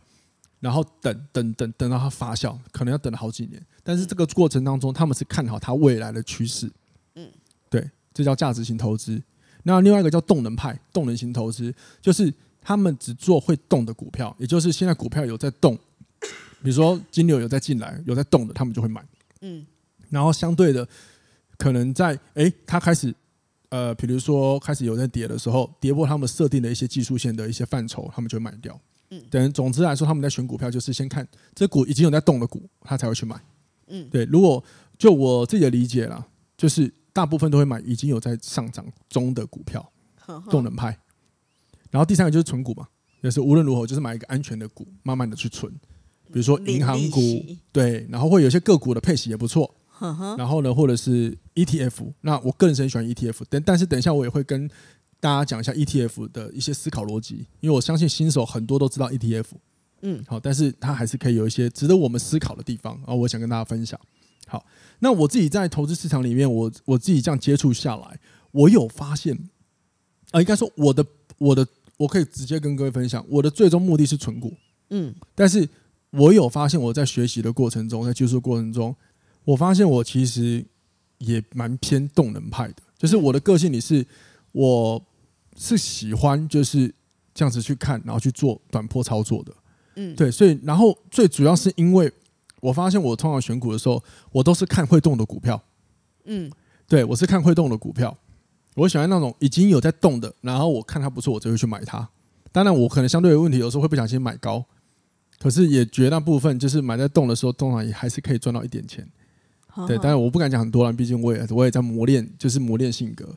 [0.61, 3.65] 然后等等等等到它发酵，可能要等好几年。
[3.83, 6.71] 但是这个过程当中，他们是看好它未来的趋势。
[7.15, 7.27] 嗯，
[7.71, 9.23] 对，这叫价值型投资。
[9.63, 15.79] 那另外一个叫动能派，动能型投资，就是他们只做会动的股票，也就是现在股票有在动。
[16.63, 19.05] 比如说金流有在进来，有在动的，他们就会买。
[19.41, 19.65] 嗯，
[20.11, 20.87] 然后相对的，
[21.57, 23.15] 可能在哎，他开始
[23.69, 28.81] 呃，比如说开始有在跌的时候，跌破他们设定的一些技术线的一些范畴，他们就会卖掉。
[29.11, 33.41] 嗯，等总之来说，他们在选股票就是先看这股已经有在动的股，他才会去买。
[33.87, 34.25] 嗯，对。
[34.25, 34.63] 如果
[34.99, 39.93] 就我自己的理解啦，就是大部分都会买已经有在上涨中的股票，
[40.51, 40.99] 动能派。
[41.91, 42.87] 然后第三个就是存股嘛，
[43.23, 45.73] 就是无论如何就是买一个安全的股，慢慢的去存。
[46.33, 49.75] 比如说银行股，对，然后会有些个股的配息也不错，
[50.37, 54.69] 然后呢，或者是 ETF，那我个人是很喜欢 ETF，但但是等一下我也会跟
[55.21, 59.47] 大家讲一下 ETF 的一些思考逻辑，因为我相信新手很多都知道 ETF，
[60.03, 63.99] 嗯，好，但是它还是可以有一些值得我们思考的地方，然后我想跟大家分享。
[64.47, 64.65] 好，
[65.01, 68.21] 那我自己在投资市场里面，我我自己这样接触下来，
[68.53, 69.37] 我有发现，
[70.31, 71.05] 啊，应该说我的
[71.39, 74.55] 我的我可以直接跟各位分享，我的最终目的是存股，
[74.91, 75.69] 嗯，但是。
[76.11, 78.95] 我有发现，我在学习的过程中，在接触过程中，
[79.45, 80.65] 我发现我其实
[81.19, 82.77] 也蛮偏动能派的。
[82.97, 84.07] 就是我的个性里是，
[84.53, 85.03] 我
[85.57, 86.93] 是喜欢就是
[87.35, 89.53] 这样子去看，然后去做短波操作的。
[89.97, 90.31] 嗯，对。
[90.31, 92.11] 所以，然后最主要是因为
[92.61, 95.63] 我发现，我通常选股的时候，我都是看会动的股票。
[96.25, 96.51] 嗯，
[96.87, 98.17] 对，我是看会动的股票。
[98.75, 102.09] 我喜欢那种已经有在动的，然后我看它不错，我就会去买它。
[102.51, 104.65] 当然，我可能相对的问题，有时候会不小心买高。
[105.39, 109.09] 可是也绝大部分就是买在动的时候，通常也还是可以赚到一点钱。
[109.69, 113.29] 好好对，但是我不敢讲很多了，毕竟我也我也在磨练，就是磨练性格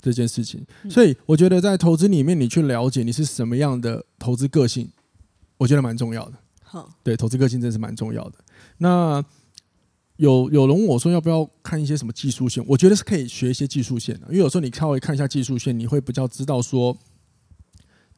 [0.00, 0.64] 这件事情。
[0.84, 4.88] 嗯、所以我觉得在投资里面，你去了解你是什么样的投资个性，
[5.56, 6.34] 我觉得蛮重要的。
[6.62, 8.34] 好，对，投资个性真是蛮重要的。
[8.76, 9.24] 那
[10.16, 12.64] 有有人问我说要不要看一些什么技术线？
[12.68, 16.96] 我觉得是可以学一些技术线的，因为有时候你稍微看一下技术线，你会比较知道说。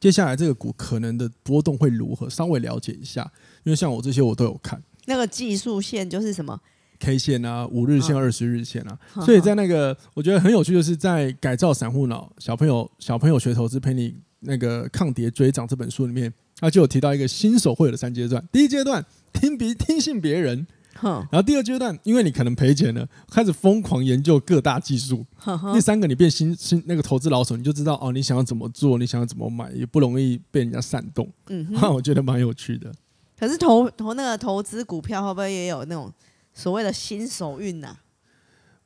[0.01, 2.27] 接下来这个股可能的波动会如何？
[2.27, 3.31] 稍微了解一下，
[3.63, 4.81] 因为像我这些我都有看。
[5.05, 6.59] 那个技术线就是什么
[6.99, 8.97] ？K 线啊，五日线、二十日线啊。
[9.23, 18.43] 所以在那个我觉得很有趣的是，在改造散户脑小朋友小朋友学投资陪你那个抗跌追涨这本书里面，他就有提到一个新手会有的三阶段。
[18.51, 20.65] 第一阶段听别听信别人，
[21.01, 25.25] 然后第二阶段，因为你可能赔钱了，开始疯狂研究各大技术。
[25.73, 31.31] 第三个，你变新新那个投资老手，你就知道哦，你想要怎么做，你想要怎么买，也不容易被人家煽动。
[31.47, 32.91] 嗯，那我觉得蛮有趣的。
[33.39, 36.11] 可是投投那个投资股票，会不会也有那种
[36.53, 37.97] 所谓的新手运呢？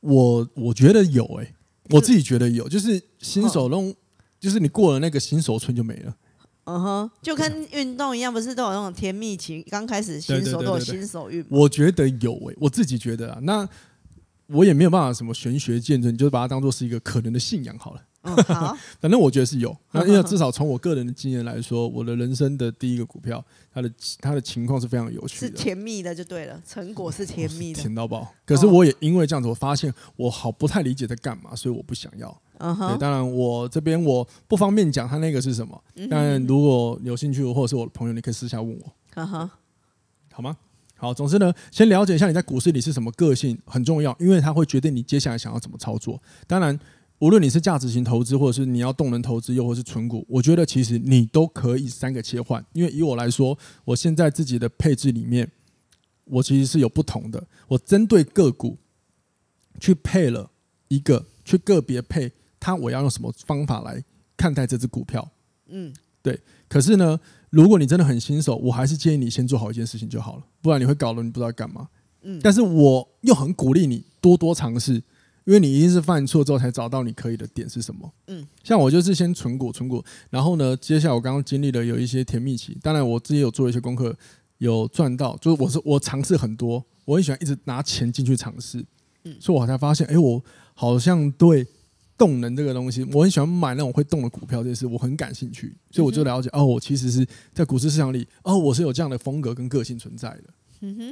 [0.00, 1.54] 我我觉得有诶、欸，
[1.90, 3.94] 我自己觉得有，就是新手弄，
[4.38, 6.14] 就是你过了那个新手村就没了。
[6.66, 9.62] 嗯哼，就跟运动一样，不是都有那种甜蜜期？
[9.70, 11.44] 刚开始新手都有新手运。
[11.48, 13.68] 我觉得有诶、欸，我自己觉得啊，那
[14.48, 18.02] 我也没有办法什么玄学见证，就是把它当做是一个可能的信仰好了。
[18.22, 19.76] 嗯、 好，反正我觉得是有。
[19.92, 23.88] 那因为至少从我个人的经验来说，我的人生的第一个股票，它的
[24.20, 28.34] 它的情况是非常有趣的，是甜蜜的就对了，成果是甜蜜的，甜到爆。
[28.44, 32.36] 可是我也因为这样子，我发现我好不太理解在干嘛，所以我不想要。
[32.58, 38.92] 嗯哼，对，当然我这边我不方便讲他那个是什么，但如果有兴趣或者是我的朋友，你可以私下问我。
[39.14, 39.50] 嗯哼，
[40.32, 40.56] 好吗？
[40.98, 46.18] 好，总之呢，先了解一下你在股市里是什么个性很重要，因为它会决定你接下来想要怎么操作。
[46.46, 46.78] 当然，
[47.18, 52.64] 无论你是价值型投资，或者是你要动能投资，又或是存股，我觉得其实你都可以三个切换。
[52.72, 55.50] 因为以我来说，我现在自己的配置里面，
[56.24, 57.46] 我其实是有不同的。
[57.68, 58.78] 我针对个股
[59.78, 60.50] 去配了
[60.88, 62.32] 一个，去个别配。
[62.66, 64.02] 他我要用什么方法来
[64.36, 65.30] 看待这只股票？
[65.68, 66.36] 嗯，对。
[66.68, 67.16] 可是呢，
[67.48, 71.88] 如果你真的很新手，我还是建议你先做好一件事情就好了，不然你会搞得你不知道干嘛。
[72.22, 74.94] 嗯，但是我又很鼓励你多多尝试，
[75.44, 78.12] 因为你一定是犯错之后才找到你可以的点是什么。
[78.26, 84.12] 嗯，像我就是先存股存股，然后呢，接下来我刚刚经历了有一些甜蜜期，当然我自己有做一些功课，
[84.58, 88.84] 有赚到，就是我是我尝试很多，我很喜欢一直拿钱进去尝试，
[89.22, 90.42] 嗯，所以我才发现，哎，我
[90.74, 91.64] 好像对。
[92.18, 100.44] 动能这个东西，我很喜欢买那种会动的股票，这件事我很感兴趣，所以我就了解哦，我其实是在股市市场里哦，我是有这样的风格跟个性存在的。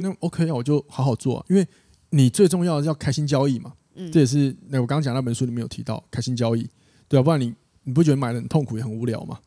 [0.00, 1.66] 那 OK 啊，我就好好做，因为
[2.10, 3.72] 你最重要的要开心交易嘛。
[4.10, 6.68] 这也是那我刚刚讲那本书里面有提到开心交易，
[7.06, 9.38] 对啊，不然你你不觉得买的很痛苦也很无聊吗？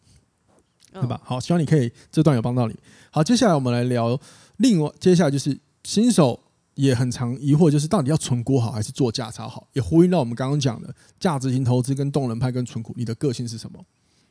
[0.94, 1.20] 对吧？
[1.24, 2.76] 好，希望你可以这段有帮到你。
[3.12, 4.20] 好，接下来我们来聊
[4.58, 6.40] 另外，接下来就是新手。
[6.78, 9.68] 也很常疑惑，就是到底要存股好还是做价差好？
[9.74, 13.84] 也呼应到我们刚刚讲的价值型投资跟动能派跟存股，你的个性是什么？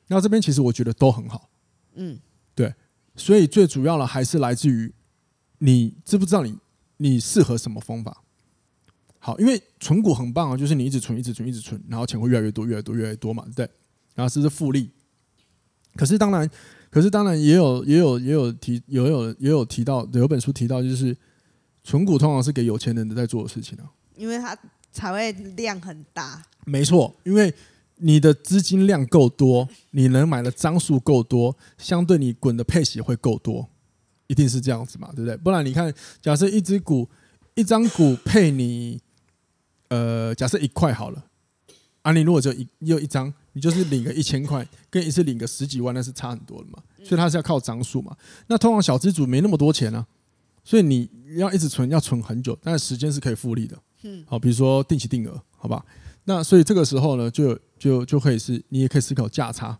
[0.07, 1.51] 那这边其实我觉得都很好，
[1.97, 2.17] 嗯，
[2.55, 2.73] 对，
[3.17, 4.95] 所以最主要的还是来自于
[5.59, 6.57] 你知不知道你
[6.99, 8.23] 你适合什么方法？
[9.19, 13.69] 好，因为存股很棒啊，就是你一直存，一直存，一直存，然后钱会越来越多，越来越多，越来越多嘛，对，
[14.15, 14.91] 然后这是复利。
[15.97, 16.49] 可是当然，
[16.91, 21.17] 可是当然也有也有也有提，也有也有提到，有本书提到就是。
[21.87, 24.59] 存股通常是给有钱人的在做的事情啊，因为它
[24.91, 26.43] 才会量很大。
[26.65, 27.55] 没错，因为
[27.99, 33.69] 你的资金量够多，你能买的张数够多，相对你滚的配息会够多，
[34.27, 35.37] 一定是这样子嘛，对不对？
[35.37, 37.09] 不然你看，假设一只股
[37.55, 39.01] 一张股配你，
[39.87, 41.25] 呃，假设一块好了，
[42.03, 46.83] 啊，你如果只有一有一张，你就是领个一千块，跟一次领个十几万，那是差很多的嘛。
[47.05, 48.17] 所以它是要靠张数嘛。
[48.49, 50.05] 那通常小资主没那么多钱啊。
[50.67, 53.79] 所以你要一直存，要存很久，但是时间是可以复利的。
[54.03, 55.85] 嗯，好，比如说定期定额，好吧？
[56.25, 59.79] 那所以这个时候呢，就就就可以是，你也可以思考价差。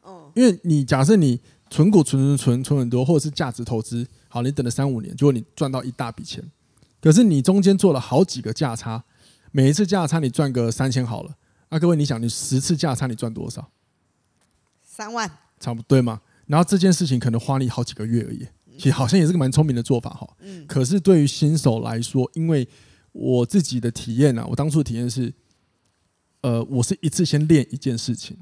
[0.00, 6.42] 哦，因为你假设你存股存存存存很多，或者是价值投资，好，你等了三五年，结果你赚到一大笔钱，
[7.02, 9.04] 可是你中间做了好几个价差，
[9.52, 11.36] 每一次价差你赚个三千好了，
[11.68, 13.70] 那各位你想，你十次价差你赚多少？
[14.82, 16.22] 三万，差不多对吗？
[16.46, 18.46] 然后这件事情可能花你好几个月而已。
[18.76, 22.66] 其实好像也是个蛮聪明的做法哈，嗯，可是对于新手来说，因为
[23.12, 25.32] 我自己的体验啊，我当初的体验是，
[26.42, 28.36] 呃，我是一次先练一件事情，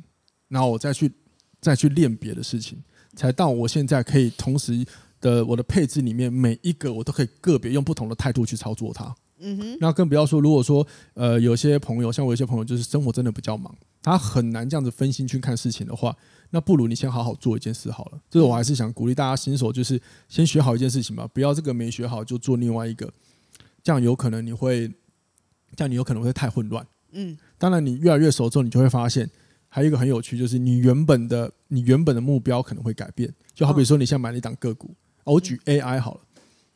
[0.48, 1.12] 然后我再去
[1.60, 2.82] 再去练别的事情，
[3.14, 4.84] 才到我现在可以同时
[5.20, 9.14] 的我的配置里面每一个我都可以个别用不同的态度去操作它。
[9.44, 16.16] 嗯哼，那更不要说，如果说呃有些朋友，像我有些朋友就是生活真的比较忙，他很难这样子分心去看事情的话，
[16.54, 18.20] 那不如你先好好做一件事好了。
[18.30, 23.12] 这个我还是想鼓励大家新手，就是先学好一件事情吧，不要这个没学好就做另外一个，
[23.82, 24.86] 这样有可能你会，
[25.74, 26.86] 这样你有可能会太混乱。
[27.10, 29.28] 嗯，当然你越来越熟之后，你就会发现
[29.68, 33.34] 还有一个很有趣，就是你原本的你原本的目标可能会改变。
[33.54, 36.20] 就好比说你现在买了一档个股，我举 AI 好了，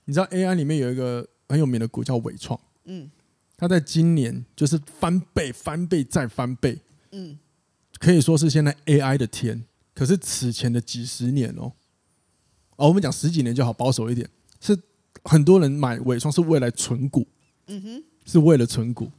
[0.05, 1.27] 你知道 AI 里面有一个。
[1.49, 3.09] 很有名的股叫伟创，嗯，
[3.57, 6.77] 它在今年就是翻倍、翻倍再翻倍，
[7.13, 7.39] 嗯，
[7.99, 9.65] 可以说是现在 AI 的天。
[9.95, 11.73] 可是此前的几十年哦，
[12.77, 14.29] 哦，我们讲十几年就好，保守一点，
[14.61, 14.79] 是
[15.25, 17.27] 很多人买纬创是为了存股，
[17.69, 19.11] 嗯哼，是为了存股。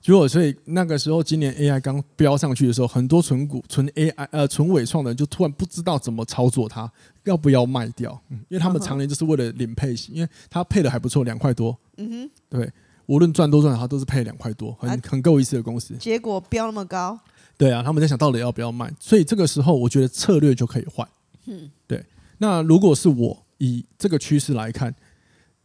[0.00, 6.90] 结果所以那个时候今年 AI 刚飙上去的时候，很多存股、纯 AI 呃存纬创的人就突然不知道怎么操作它，
[7.24, 8.18] 要不要卖掉？
[8.30, 11.78] 嗯，因为他们常年就是为了领配息，因为它配的还不错，两块多。
[11.98, 12.72] 嗯哼，对，
[13.04, 15.94] 无论赚多赚少，它都是配两块多，很很够意思的公司。
[15.96, 17.20] 结果飙那么高。
[17.58, 21.08] 对啊，他们在想到底要不要卖，所以这个时候我觉得策略就可以换。
[21.46, 22.04] 嗯，对。
[22.38, 24.94] 那如果是我以这个趋势来看，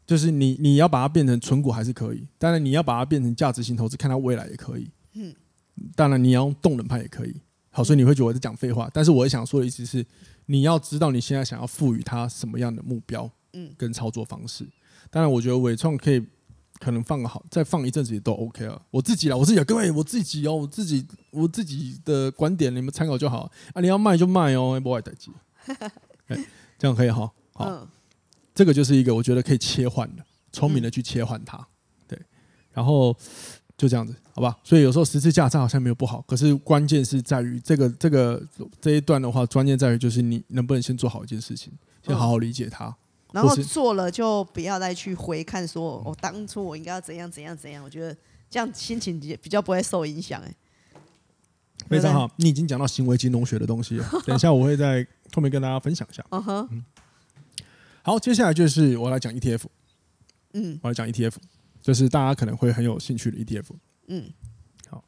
[0.08, 4.90] 就是你你要把它变成存股还是可以，当然你要把它变成价值型投资，看它未来也可以。
[5.16, 5.36] 嗯，
[5.96, 7.36] 当然你要用动能派也可以。
[7.70, 10.06] 好，所以你会觉得我在讲废话，但是我想说的意思是，
[10.46, 14.66] 你要知道你现在想要赋予它什么样的目标，嗯，跟操作方式。
[15.10, 16.26] 当然，我觉得伟创可以。
[16.84, 18.82] 可能放个好，再放一阵子也都 OK 啊。
[18.90, 23.80] 我自己啦，我自己各位，我自己哦，我自己我自己的观点，你们参考就好啊。
[23.80, 25.32] 你要卖就卖哦，不爱待机。
[26.80, 27.32] 这样可以哈。
[27.54, 27.88] 好，嗯、
[28.56, 31.64] 这个就是一个我觉得可以切换的，聪明的去切换它。
[32.08, 32.20] 对，
[32.74, 33.16] 然后
[33.78, 34.58] 就这样子，好吧？
[34.64, 38.42] 所以有时候十次价差好像没有不好，可是关键是在于这个这个
[38.82, 41.72] 这一段的话，关键在于就是你能不能先做好一件事情，
[42.04, 42.96] 先好好理解它。
[43.32, 47.82] 然后做了就不要再去回看，说我当初我应该要怎样怎样怎样。
[47.84, 48.16] 我觉得
[48.50, 50.42] 这样心情也比较不会受影响。
[50.42, 50.54] 哎，
[51.88, 54.10] 非常好，你已经讲到行为金融学的东西了。
[54.28, 56.26] 等一下我会在后面跟大家分享一下。
[56.32, 56.84] 嗯哼，
[58.02, 59.62] 好，接下来就是我来讲 ETF。
[60.54, 61.36] 嗯，我来讲 ETF，
[61.82, 63.68] 就是大家可能会很有兴趣的 ETF。
[64.08, 64.30] 嗯，
[64.90, 65.02] 好，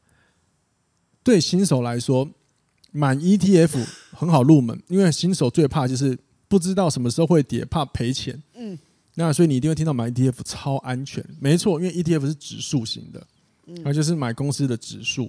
[1.21, 2.29] 对新手来说
[2.91, 6.17] 买 ETF 很好入门，因为新手最怕就是。
[6.53, 8.39] 不知道什么时候会跌，怕赔钱。
[8.53, 8.77] 嗯，
[9.15, 13.25] 那所以你一定会听到买 ETF 超安全，没错，因为 ETF 是指数型的，
[13.83, 15.27] 那就是买公司的指数。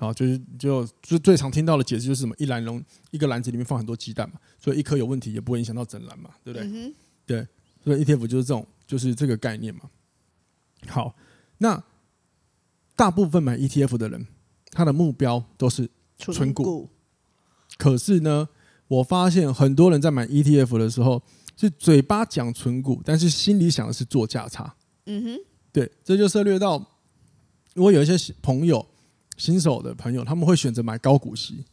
[0.00, 6.66] 好，就是就就最常听到的解释就是什么一篮笼一个篮子里面放很多鸡蛋嘛，所以一颗有问题也不会影响到整篮嘛，对不对？
[6.68, 6.92] 嗯、
[7.24, 7.46] 对，
[7.84, 9.82] 所以 ETF 就是这种就是这个概念嘛。
[10.88, 11.14] 好，
[11.58, 11.80] 那
[12.96, 14.26] 大部分买 ETF 的人，
[14.72, 16.90] 他的目标都是存股，
[17.78, 18.48] 可是呢？
[18.88, 21.22] 我发现很多人在买 ETF 的时候，
[21.56, 24.74] 是嘴巴讲存股，但是心里想的是做价差。
[25.06, 25.40] 嗯哼，
[25.72, 26.78] 对，这就涉略到，
[27.74, 28.86] 如果有一些朋友
[29.36, 31.64] 新手的朋友，他们会选择买高股息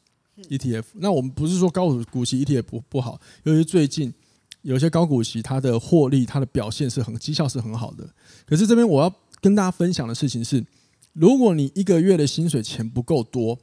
[0.50, 0.84] ETF。
[0.96, 4.14] 那我们不是说高股息 ETF 不不好，由于最近
[4.62, 8.10] 有些高股息，它的获利、它的表现是很绩效是很好的。
[8.46, 10.66] 可是这边我要跟大家分享的事情是，
[11.14, 13.58] 如果你一个月的薪水钱不够多，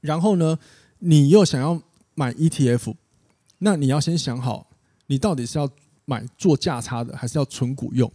[0.00, 0.58] 然后呢，
[1.00, 1.82] 你又想要
[2.20, 2.94] 买 ETF，
[3.60, 4.68] 那你要先想好，
[5.06, 5.66] 你到底是要
[6.04, 8.12] 买做价差的，还是要存股用？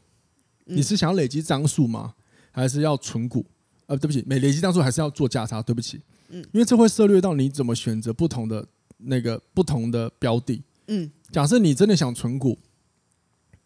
[0.65, 2.13] 你是想要累积张数吗？
[2.51, 3.43] 还是要存股？
[3.87, 5.59] 呃，对不起，每累积张数还是要做价差？
[5.59, 8.63] 对不起，嗯，因为这会涉略到你怎么选择不同的
[8.97, 10.61] 那个不同的标的。
[10.87, 12.59] 嗯，假设你真的想存股，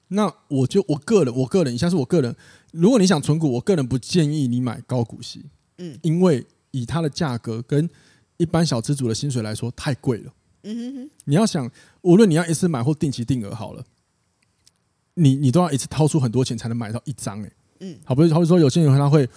[0.07, 2.33] 那我就我个人，我个人以下是我个人，
[2.71, 5.43] 如果你想存股，我个人不建议你买高股息，
[5.79, 7.89] 嗯，因为以它的价格跟
[8.39, 10.33] 一般小资主的薪水来说太贵了。
[10.63, 11.69] 嗯哼哼，你要想，
[12.01, 13.83] 无论你要一次买或定期定额好了，
[15.15, 17.51] 你你都要一次掏出很多钱才能买到一张哎。
[17.81, 19.29] 嗯，好不，好比说有些人他会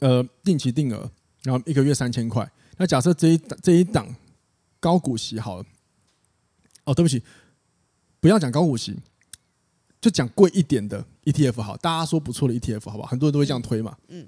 [0.00, 1.08] 呃定期定额，
[1.44, 2.48] 然后一个月三千块。
[2.76, 4.12] 那假设这一这一档
[4.80, 5.64] 高股息好了，
[6.84, 7.22] 哦，对不起，
[8.20, 8.96] 不要讲高股息，
[10.00, 13.08] 就讲贵一点的 ETF 好，大家说不错的 ETF 好不好？
[13.08, 13.96] 很多人都会这样推嘛。
[14.08, 14.26] 嗯，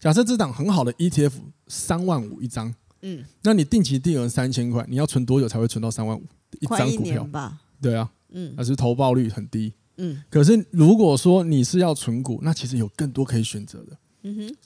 [0.00, 1.32] 假设这档很好的 ETF
[1.66, 2.72] 三万五一张。
[3.02, 6.22] 嗯，那你定期定额三千块，你要存多久才会存到三万五
[6.60, 7.60] 一张股票吧？
[7.80, 9.72] 对啊，嗯，还是投报率很低。
[9.98, 13.98] 嗯，可是如果说你是要存股，那其实有更多可以选择的。
[14.22, 14.56] 嗯哼，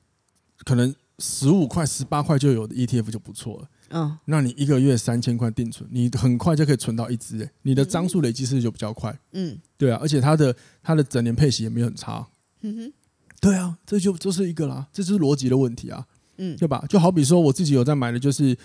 [0.65, 3.69] 可能十五块、十八块就有的 ETF 就不错了。
[3.91, 9.19] 嗯，那你一个月三千块定存，你很快就可以存到一只，哎，你的张数累积是就比较快。
[9.33, 12.27] 嗯，对啊，而且它的它的整年配息也没有很差。
[12.61, 12.93] 嗯哼，
[13.41, 16.07] 对啊，这就这是一个啦，这就是逻辑的问题啊。
[16.39, 16.85] 嗯，对吧？
[16.89, 18.57] 就好比说，我自己有在买的，就是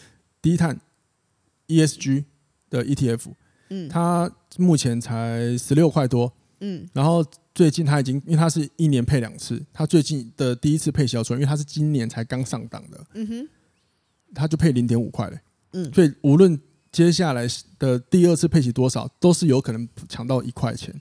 [0.41, 0.79] 低碳
[1.67, 2.25] ESG
[2.69, 3.21] 的 ETF，
[3.69, 13.47] 嗯，它目前才十六块多，嗯，然后最近它已经，因为它是一年配两次，它最近的第一次配息要出，因为它是今年才刚上档的，嗯哼，
[14.33, 15.39] 它就配零点五块嘞，
[15.73, 16.59] 嗯，所以无论
[16.91, 17.47] 接下来
[17.79, 20.93] 的第二次配息多少，都是有可能抢到一块钱，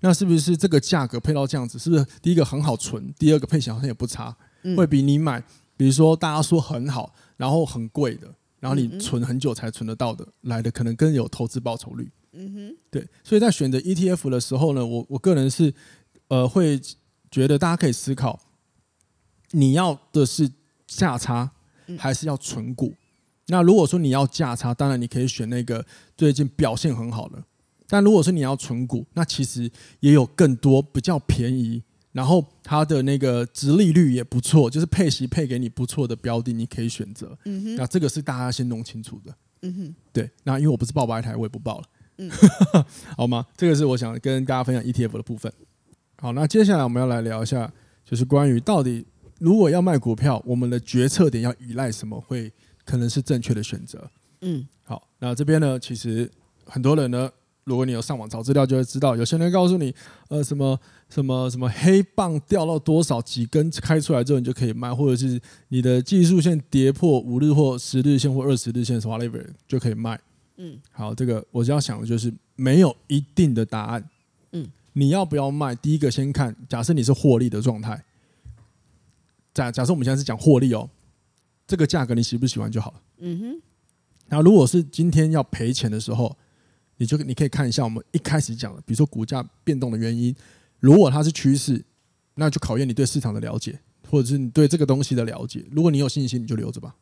[0.00, 4.36] 那是不是这个价格配到这样子，是不是第一个很好存，第二个配息好像也不差，
[4.76, 5.42] 会比你买。
[5.80, 12.06] 比如说，大家说很好，然后很贵的，然后你存很久才存得到的，来的可能更有投资报酬率。
[12.32, 15.72] 嗯哼，对，所以在选择 ETF 的时候呢，我我个人是
[16.28, 16.78] 呃会
[17.30, 18.38] 觉得大家可以思考，
[19.52, 20.50] 你要的是
[20.86, 21.50] 价差
[21.96, 22.92] 还是要存股？
[23.46, 27.42] 那如果说你要价差，当然你可以选那个最近表现很好的。
[27.88, 31.82] 但如果说你要存股，那其实也有更多比较便宜。
[32.12, 37.36] 然后它的那个值利率也不错，就是配息配给你不错的标的，你可以选择。
[37.44, 39.34] 嗯哼，那这个是大家先弄清楚的。
[39.62, 40.30] 嗯哼，对。
[40.44, 41.84] 那因为我不是报白台，我也不报了。
[42.18, 42.30] 嗯，
[43.16, 43.46] 好吗？
[43.56, 45.52] 这个是我想跟大家分享 ETF 的部分。
[46.18, 47.72] 好，那接下来我们要来聊一下，
[48.04, 49.06] 就是关于到底
[49.38, 52.52] 如果要卖股票，我们的决策点要依赖什么，会
[52.84, 54.10] 可能是正确的选择。
[54.42, 56.30] 嗯，好，那这边呢，其实
[56.66, 57.30] 很多人呢，
[57.64, 59.94] 如果你有上网找资料，就会知道，有些人告诉你，
[60.28, 60.78] 呃，什么
[61.10, 70.18] 什么什么黑棒掉到多少几根开出来之后，你就可以卖，或者是你的技术线跌破五日或十日线或二十日线，whatever 就可以卖。
[70.56, 74.08] 嗯，好，这个我只要想的就是没有一定的答案。
[74.52, 75.74] 嗯，你要不要卖？
[75.74, 78.04] 第一个先看，假设你是获利的状态，
[79.52, 80.88] 假假设我们现在是讲获利哦，
[81.66, 83.00] 这个价格你喜不喜欢就好了。
[83.18, 83.62] 嗯哼，
[84.28, 86.36] 然后如果是今天要赔钱的时候。
[87.00, 90.36] 你就你可以看一下我们一开始讲的，比如说股价变动的原因，
[90.80, 91.84] 如果它是趋势，
[92.34, 93.78] 那就考验你对市场的了解，
[94.08, 95.64] 或者是你对这个东西的了解。
[95.70, 96.96] 如果你有信心，你就留着吧。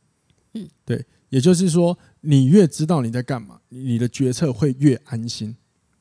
[0.54, 5.54] 嗯，对，也就是说，你越知道你在干嘛，你的决策会越安心。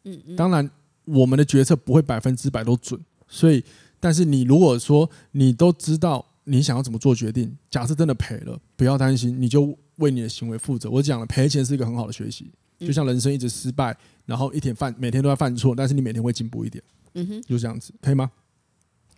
[0.04, 0.36] 嗯嗯。
[0.36, 0.70] 当然，
[1.06, 3.64] 我们的决策不会百分之百都准，所以，
[4.00, 10.90] 但是你如果说你都知道你想要怎么做决定，假设真的赔了，不要担心，你就为你的行为负责。
[10.90, 12.50] 我讲了，赔钱是一个很好的学习。
[12.80, 16.82] 就像人生一直失败，然后一天犯每天都在犯错，但是你每天会进步一点，
[17.18, 18.30] 嗯哼，就这样子，可以吗？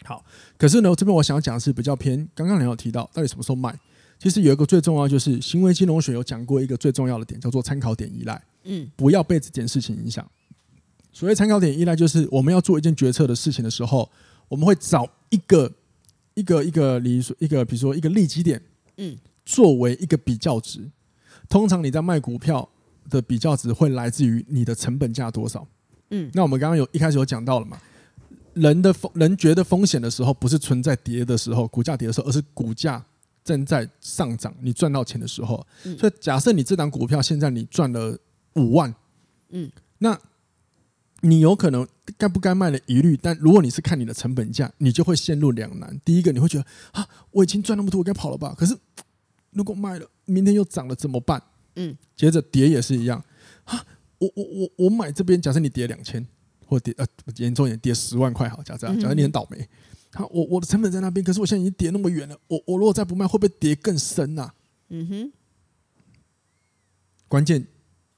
[0.06, 0.24] 好，
[0.58, 3.78] 可是呢，这边我想要讲的是比较偏，刚刚你有提到到底什么时候卖？
[4.18, 10.26] 其实有一个最重要就是行为金融学有讲过一个最重要的点，叫做参考点依赖，嗯，不要被这件事情影响。
[11.12, 14.10] 所谓参考点依赖，就是我们要做一件决策的事情的时候，
[14.48, 15.72] 我们会找一个
[16.34, 18.62] 一个一个例如一个比如说一个利基点，
[18.98, 20.90] 嗯，作为一个比较值。
[21.50, 22.70] 通常你在卖股票。
[23.10, 25.68] 的比较值会来自于你的成本价多少？
[26.12, 27.76] 嗯，那我们刚刚有一开始有讲到了嘛？
[28.60, 33.04] 人的风人觉得风险的时候，不是存在跌的时候，股价跌的时候，而是股价
[33.44, 35.66] 正在上涨，你赚到钱的时候。
[35.98, 38.18] 所以假设你这档股票现在你赚了
[38.56, 38.94] 五万，
[39.50, 40.20] 嗯，那
[41.22, 41.88] 你有可能
[42.18, 46.00] 该不该卖的疑虑，但如果你是看你的成本价，你就会陷入两难。
[46.04, 48.54] 第一个，你会觉得啊，我已经赚那么多，我该跑了吧？
[48.58, 48.78] 可是
[49.52, 51.42] 如果卖了，明天又涨了怎么办？
[51.76, 53.24] 嗯，接着跌也是一样
[53.66, 53.86] 啊！
[54.18, 56.26] 我我我我买这边，假设你跌两千，
[56.70, 57.06] 或跌呃
[57.38, 59.68] 严重一点跌十万块好，假设假设你很倒霉，
[60.14, 64.52] 好，我我的成本在那边，可是我现在已经跌那么远了，我我如果再不卖，会不会跌更深呐？
[64.90, 65.32] 嗯哼，
[67.28, 67.66] 关键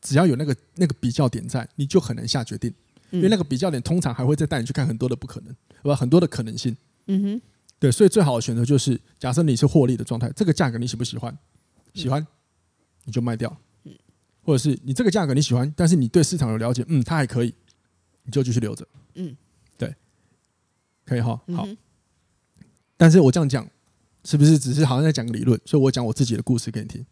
[0.01, 2.73] 只要有那个那个比较点在，你就很难下决定，
[3.11, 6.75] 因为那个比较点通常还会再带你去看很多的不可能，不很多的可能性。
[7.07, 7.41] 嗯哼，
[7.79, 11.35] 对，所以最好的选择就是，假设你是获利的状态，这个价格你喜不喜欢？
[11.93, 12.25] 喜欢。
[13.03, 13.91] 你就卖掉，嗯，
[14.43, 17.51] 或者是你这个价格你喜欢，但是你对市场有了解，嗯，它还可以，
[18.23, 19.35] 你就继续留着，嗯，
[19.77, 19.95] 对，
[21.05, 21.67] 可以哈，好。
[22.97, 23.67] 但是我这样讲，
[24.23, 25.59] 是不是只是好像在讲个理论？
[25.65, 27.05] 所以我讲我自己的故事给你听，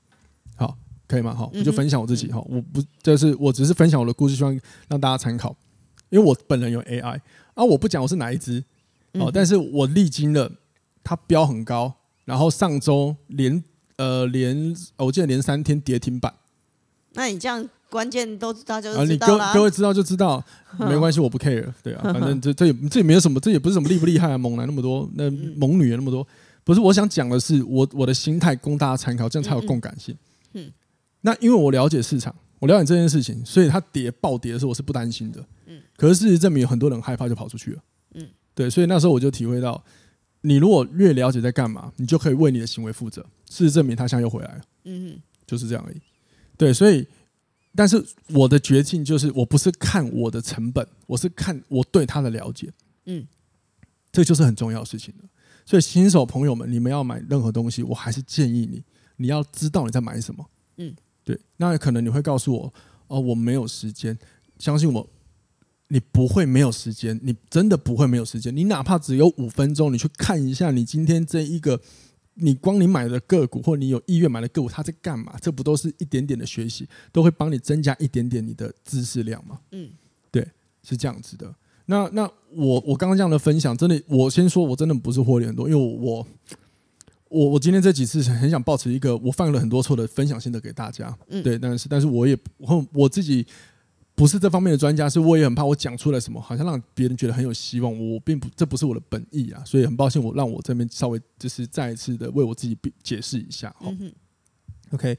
[0.56, 1.34] 好，可以吗？
[1.34, 5.56] 好，我就分享我自己哈，我不就是我只是分享我的故事，希望让大家参考，
[6.10, 7.20] 因为我本人有 AI
[7.54, 8.64] 啊，我不讲我是哪一只，
[9.14, 10.52] 哦，但是我历经了
[11.04, 11.96] 它标很高，
[12.26, 13.64] 然后上周连。
[14.00, 16.34] 呃，连我记得连三天跌停板。
[17.12, 19.44] 那你这样关键都知道就知道了。
[19.44, 20.44] 啊，你各各位知道就知道，
[20.80, 21.66] 没关系，我不 care。
[21.84, 26.26] 对啊， 反正这这也这也没有什么，这也不是什么厉不厉害啊，猛男那么多，那猛女也那么多。
[26.64, 30.16] 不是，我想讲的是，我我的心态供大家参考，这样才有共感性。
[30.54, 30.72] 嗯。
[31.22, 35.44] 那因为我了解市场，我了解这件事情，所以它跌暴跌的时候，我是不担心的。
[35.66, 35.82] 嗯。
[35.98, 37.82] 可是事实证明，很多人害怕就跑出去了。
[38.16, 38.28] 嗯。
[38.54, 39.84] 对，所以那时候我就体会到。
[40.42, 43.22] 你如果越了解在干嘛，你就可以为你的行为负责。
[43.50, 44.62] 事实证明，他现在又回来了。
[44.86, 45.98] 嗯哼，就是这样而已。
[46.56, 47.06] 对，所以，
[47.80, 52.70] 但是我的决定就是，我不是看我的成本，我是看我对他的了解。
[53.06, 53.26] 嗯，
[54.12, 55.30] 这就是很重要的事情了。
[55.66, 58.84] 所以，新手朋友们，你们要买任何东西，我还是建议你，
[59.16, 60.46] 你要知道你在买什么。
[60.76, 61.40] 嗯，对。
[61.56, 62.74] 那可能你会告诉我，
[63.08, 64.20] 哦，我没有时间。
[64.58, 65.10] 相信我。
[65.88, 68.54] 你不会没有时间，你真的不会没有时间。
[68.54, 71.80] 你哪怕只有五分钟，你去看一下你今天这一个，
[72.40, 75.36] 你光你买的个股或你有意愿买的个股，它在干嘛？
[75.42, 79.60] 这不都是一点点的学习，都会帮你增加一点点你的知识量吗？
[79.72, 79.90] 嗯，
[80.32, 80.48] 对，
[80.84, 81.54] 是这样子的。
[81.86, 86.26] 那那我我刚刚这样的分享，真的，我先说，我真的不是获利很多，因为我
[87.30, 91.18] 我我今天这几次很想保持一个我犯了很多错的分享心得给大家。
[91.28, 93.46] 嗯，对，但是但是我也我我自己。
[94.20, 97.90] 不是这方面的专家，是我也很怕我讲出来什么，好像让别人觉得很有希望。
[97.98, 103.74] 我并不，这不是我的本意啊，所以很抱歉，我让我这边稍微就是再一次的为我自己解释一下。
[103.80, 103.94] 好
[104.92, 105.18] ，OK，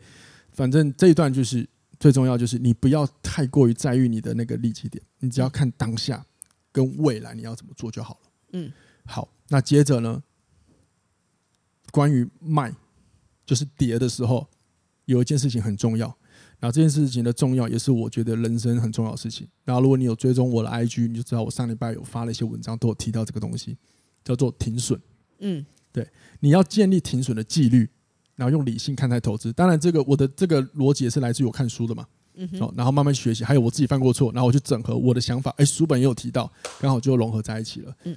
[0.52, 1.66] 反正这一段就是
[1.98, 6.22] 最重要，就是你不要太过于在意你的那个利基点，你只要看当下
[6.70, 8.30] 跟未来你要怎么做就好了。
[8.52, 8.70] 嗯，
[9.06, 10.22] 好，那接着呢，
[11.90, 12.70] 关于卖，
[13.46, 14.46] 就是跌的时候，
[15.06, 16.14] 有一件事情很重要。
[16.60, 19.48] 然后这件事情的重要，也是我觉得人生很重要的事情。
[19.64, 23.78] 然后如果你有追踪我的 IG，你就知道我上礼拜有发了一些文章，都有提到这个东西，
[24.22, 25.00] 叫做停损。
[25.38, 26.06] 嗯，对，
[26.40, 27.88] 你要建立停损的纪律，
[28.36, 29.50] 然后用理性看待投资。
[29.54, 32.06] 当然，这个我的这个逻辑也是来自于我看书的嘛。
[32.34, 35.50] 嗯，然后慢慢学习，还有我自己犯过错，然后我去整合我的想法。
[35.56, 37.96] 哎，书本也有提到，刚好就融合在一起了。
[38.04, 38.14] 嗯，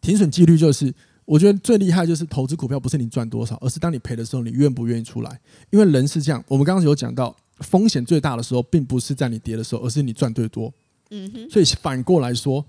[0.00, 0.94] 停损纪律就是。
[1.24, 5.40] 我觉得最厉害就是投资股票，不是你赚多少，而是当你赔的时候，你愿不愿意出来？
[5.70, 10.72] 因为人是这样，我们刚刚有讲到，风险最大的时候，并不是在你跌的时候，而是你赚最多。
[11.10, 11.50] 嗯哼。
[11.50, 12.64] 所以反过来说，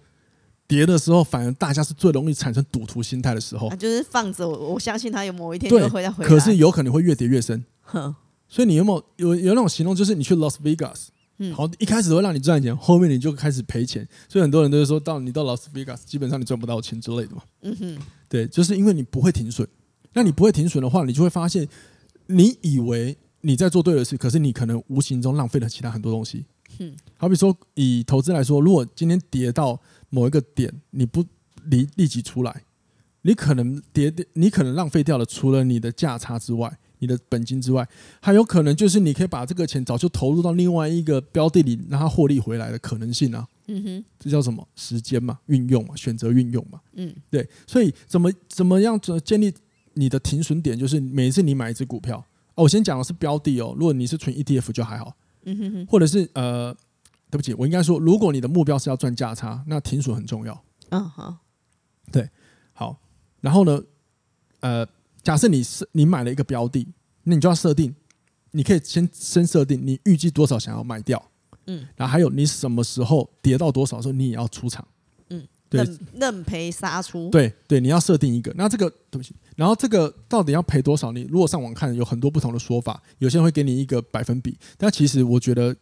[0.68, 3.70] 跌的时候，反而大家是最容易产生赌徒心态的时候。
[3.76, 6.30] 就是放着，我相信他有某一天就会再回来。
[6.30, 7.66] 可是有可能会越跌越深。
[7.82, 8.16] 哼。
[8.48, 11.08] 所以你有没有有有那种形容，就是你去 Las Vegas。
[11.44, 17.44] 嗯，好，一开始会让你赚钱，后面你就开始赔钱，所以很多人都是说到你到拉斯维加斯，基本上你赚不到钱之类的嘛。
[17.64, 17.98] 嗯哼，
[18.30, 19.68] 对，就是因为你不会停损，
[20.14, 21.68] 那你不会停损的话，你就会发现，
[22.28, 26.46] 你以为你在做对的事，可是你可能无形中浪费了其他很多东西。
[26.80, 31.26] 嗯，好比说以投资来说，如果今天跌到某一个点，你不
[31.66, 32.64] 立立即出来，
[33.24, 36.80] 你可能跌，你可能浪费掉了除了你的价差之外。
[37.04, 37.86] 你的本金之外，
[38.22, 43.46] 还有可能就是你可以把这个钱早就投入到另外一个标的里，让它获利回来的可能性啊。
[43.68, 44.66] 嗯哼，这叫什么？
[44.76, 46.80] 时间嘛，运用嘛，选择运用嘛。
[46.94, 47.46] 嗯，对。
[47.68, 49.54] 所以怎么怎么样子建立
[49.96, 50.80] 你的停损点？
[50.80, 52.18] 就是每一次你买一只股票，
[52.56, 53.76] 哦，我先讲的是标的哦。
[53.78, 55.14] 如果你是纯 ETF 就还好。
[55.44, 55.86] 嗯哼哼。
[55.88, 56.74] 或者是呃，
[57.30, 60.64] 对不起，我应该说，如果你的目标是要赚价差，那停损很重要。
[60.92, 61.38] 嗯，好。
[62.14, 62.30] 对，
[62.72, 62.98] 好。
[63.42, 63.82] 然后呢，
[64.62, 64.88] 呃。
[65.24, 66.86] 假设你是你买了一个标的，
[67.24, 67.96] 那你就要设定，
[68.52, 71.32] 你可以先先设定你预计多少想要卖掉，
[71.68, 74.86] 嗯，然后还有你什么时候跌到多少时候你也要出场，
[75.30, 81.14] 嗯，对，认赔杀出，对对，你要设定一个，那这个对不起，然后这个到底要赔多少？
[81.14, 85.74] 你如果上网看有很多不同的说法，有些人会给你一个百分比，但其实我觉得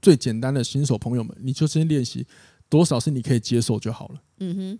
[0.00, 2.24] 最简单的新手朋友们，你就先练习
[2.68, 4.78] 多少是你可以接受就好了，嗯哼，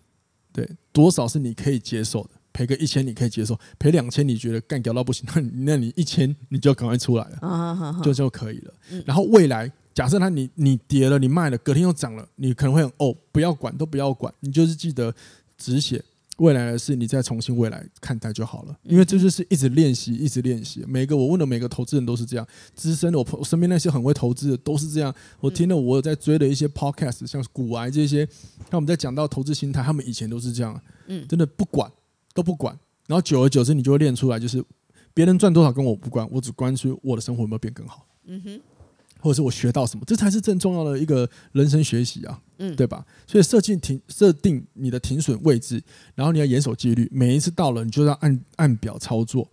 [0.52, 2.30] 对，多少是你可以接受的。
[2.54, 8.72] 赔个一千你可以接受，赔两千你觉得干掉到不行， 那那你一千你就赶快出来了，就就可以了。
[9.04, 15.12] 然后未来假设它你你跌了，你卖了，隔天又涨了，你可能会哦不要管都不要管，你就是记得
[15.58, 16.00] 止血，
[16.36, 18.76] 未来的事你再重新未来看待就好了。
[18.84, 20.84] 因为这就是一直练习，一直练习。
[20.86, 22.46] 每个我问的每个投资人都是这样，
[22.76, 25.12] 资深的我我身边那些很会投资的都是这样。
[25.40, 28.28] 我听了我有在追的一些 podcast，像股癌这些，
[28.70, 31.90] 那我们在讲到投资心态，他们以前都是这样，嗯，真的不管。
[32.34, 34.62] 都不管，然后久而久之，你就会练出来，就是
[35.14, 38.60] 别人赚多少跟我不关，我只关注我的生活有没有变更好，嗯哼，
[39.20, 43.06] 或者是我学到什么，这才是正重要的一个人生学习啊，嗯，对吧？
[43.26, 45.82] 所以设定停，设定你的停损位置，
[46.14, 49.48] 然后你要严守纪律，每一次到了，你就要按按表操作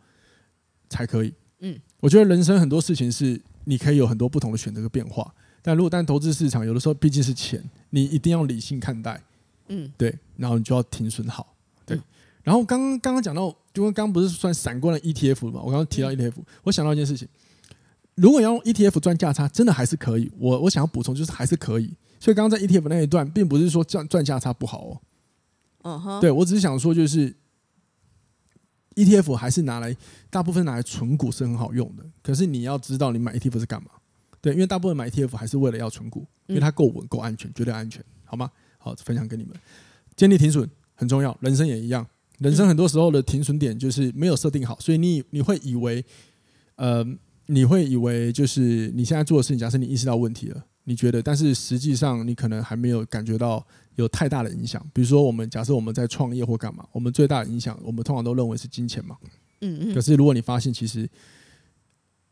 [0.90, 9.22] 才可以，嗯，我觉得人生很多事情是你可以有很多不同的选择和变化，但如果单投资市场，有的时候毕竟是钱，你一定要理性看待，
[9.68, 11.51] 嗯，对，然后你就要停损好，
[12.44, 15.62] 然后刚刚刚刚讲到，因为刚刚不是算闪过了 ETF 嘛？
[15.62, 16.34] 我刚刚提到 ETF，
[16.64, 17.28] 我想到一件事情，
[18.16, 20.32] 如果要用 ETF 赚价差，真的还是可以。
[20.38, 21.94] 我我想要补充就是还是可以。
[22.20, 25.02] 所以刚刚在 ETF 那一段，并不是说赚赚价差不好哦。
[25.84, 26.22] 嗯哼。
[26.22, 27.36] 对，我只是想说，就是
[28.96, 29.96] ETF 还是拿来
[30.30, 32.04] 大部分拿来存股是很好用的。
[32.22, 33.90] 可是你要知道，你买 ETF 是干嘛？
[34.40, 38.50] 对，因为大部分买 ETF 还是为了要存股，因为它够稳、够安全，绝对安全，好吗？
[38.78, 39.56] 好，分享给你们，
[40.16, 42.06] 建立停损很重要，人生也一样。
[42.42, 46.04] 人生很多时候的停损点就是没有设定好，所以你你会以为，
[46.76, 47.06] 呃，
[47.46, 53.64] 你会以为就是你现在做的事情，假设你意识到问题了，你觉得，但是实际上你可能还没有感觉到
[53.96, 54.84] 有太大的影响。
[54.92, 59.16] 比如说，我们假设我们在创业或干嘛，我们最大的影响，我们通常都认为是金钱嘛。
[59.62, 59.94] 嗯嗯。
[59.94, 61.08] 可是如果你发现其实，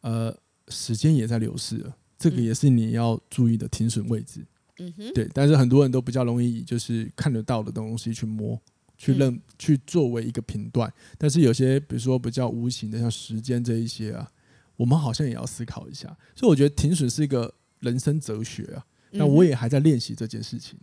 [0.02, 0.36] 呃，
[0.70, 4.44] 时间也在流逝了，这个也是你要注意的停损位置。
[4.80, 5.14] 嗯哼。
[5.14, 8.60] 对，但是很多人都比较容易就是看得到的东西去摸。
[9.00, 14.30] 去认去作为一个评断，但是有些比如说比较无形的，像时间这一些啊，
[14.76, 16.06] 我们好像也要思考一下。
[16.36, 18.86] 所以我觉得停损是一个人生哲学啊。
[19.12, 20.78] 那我也还在练习这件事情。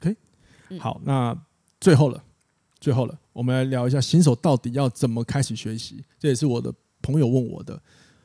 [0.00, 0.16] OK，
[0.80, 1.38] 好，那
[1.78, 2.24] 最后了，
[2.80, 6.02] 最后了，我们来聊一下新手到底要怎么开始学习。
[6.18, 6.72] 这也是我的
[7.02, 7.82] 朋友问我的。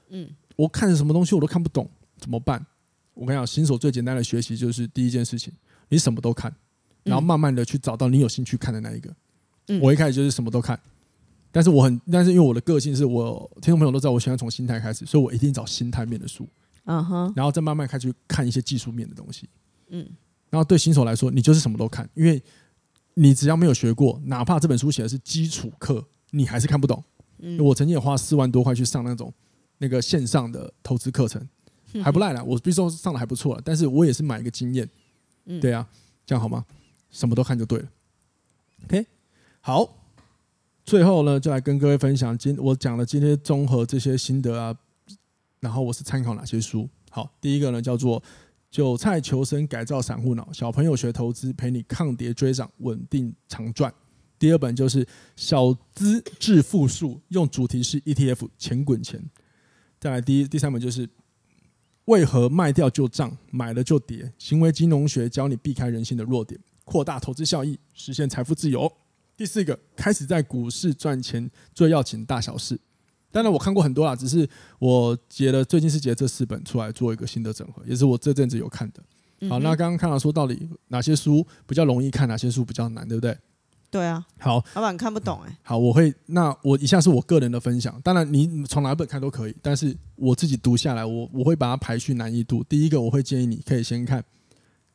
[0.07, 2.65] 嗯，我看什么东西我都看不懂，怎么办？
[3.13, 5.53] 我跟你讲，新手最简单的学习就是第一件事情，
[5.89, 6.55] 你什么都看。
[7.07, 9.15] 然后慢慢的去找到你有兴趣看的那一个。
[9.81, 10.79] 我一开始就是什么都看，
[11.51, 16.47] 但是我很，但是因为我的个性是我听众朋友都知道，我喜欢从心态开始，所以我一定找心态面的书。
[16.85, 17.33] 嗯哼。
[17.35, 19.49] 然后再慢慢开始看一些技术面的东西。
[19.89, 20.07] 嗯。
[20.49, 22.41] 然后对新手来说，你就是什么都看，因为
[23.15, 27.03] 你只要没有学过，哪怕这本书写的是基础课，你还是看不懂。
[27.39, 29.33] 嗯，我曾经也花四万多块去上那种
[29.79, 31.45] 那个线上的投资课程，
[32.01, 32.41] 还不赖啦。
[32.41, 34.89] 我必须说上的还不错了，但是我也是买一个经验。
[35.45, 35.85] 嗯，对啊，
[36.25, 36.65] 这样好吗？
[37.09, 37.89] 什么都看就对了。
[38.85, 39.05] OK，
[39.61, 39.97] 好，
[40.85, 44.77] 最后呢，就来跟各位分享今我讲的今天综合这些心得啊，
[45.59, 46.87] 然后我是参考哪些书？
[47.09, 48.21] 好，第一个呢叫做
[48.69, 53.93] 《韭菜求生改造散户脑》，小朋友学投资，陪你抗跌追涨，稳定长赚。
[54.37, 55.03] 第二本就是
[55.35, 59.19] 《小资致富术》，用主题是 ETF 钱滚钱。
[59.99, 61.07] 再来第一第三本就是
[62.05, 68.89] 《为何卖掉就涨，买了就跌》，行为金融学教你避开人性的弱点，扩大投资效益，实现财富自由。
[69.35, 72.79] 第四个，开始在股市赚钱最要紧大小事。
[73.29, 79.49] 当然我看过很多啦，只是我截了最近是截这四本出来做一个新的整合，也是我这阵子有看的。
[79.49, 83.37] 好，那刚刚看到说到底哪些书比较容易看，哪些书比较难，对不对？
[83.91, 85.57] 对啊，好，老板看不懂哎、欸。
[85.61, 92.63] 好，我会，那我以下是我个人的分享，当然你从哪本看都可以，但是我自己读下来，我我会把它排序难易度。
[92.63, 94.21] 第一个，我会建议你可以先看《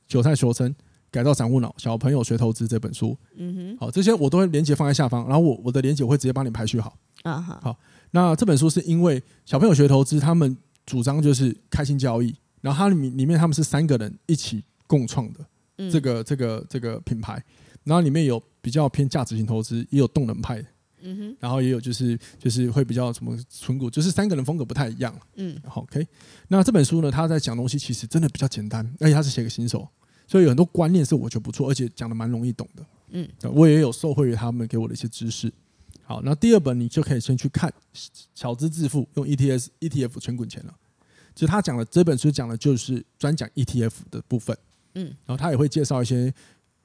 [0.09, 0.75] 韭菜求生
[1.13, 3.17] 改造散户脑》，小朋友学投资这本书。
[3.37, 6.97] 嗯哼，好，这些我都会连接放在下方，然后我我的连接我会直接帮你排序好。
[7.23, 7.79] 啊好，好，
[8.11, 17.41] 那这本书是因为小朋友学投资，他们主张就是开心交易，然后它里面里面他们是三个人一起共创的这个这个这个品牌。
[17.85, 20.69] 然后里面有比较偏价值型投资，也有动能派的，
[21.03, 26.07] 嗯哼，然后也有就是就是会比较什么存股，就是三个人风格不太一样，嗯，好，OK。
[26.47, 29.89] 那这本书呢，他在讲东西其实真的比较简单，而且他是写给新手，
[30.27, 35.53] 所以有很多观念是我觉得不错，而且讲的蛮容易懂的，嗯，我也有受惠于他们给我的一些知识。
[36.03, 37.71] 好，那第二本你就可以先去看
[38.35, 40.75] 《小资致富》，用 ETS ETF 全滚钱了。
[41.35, 44.57] 其实他讲的这本书讲的就是专讲 ETF 的部分，
[44.95, 46.33] 嗯，然后他也会介绍一些。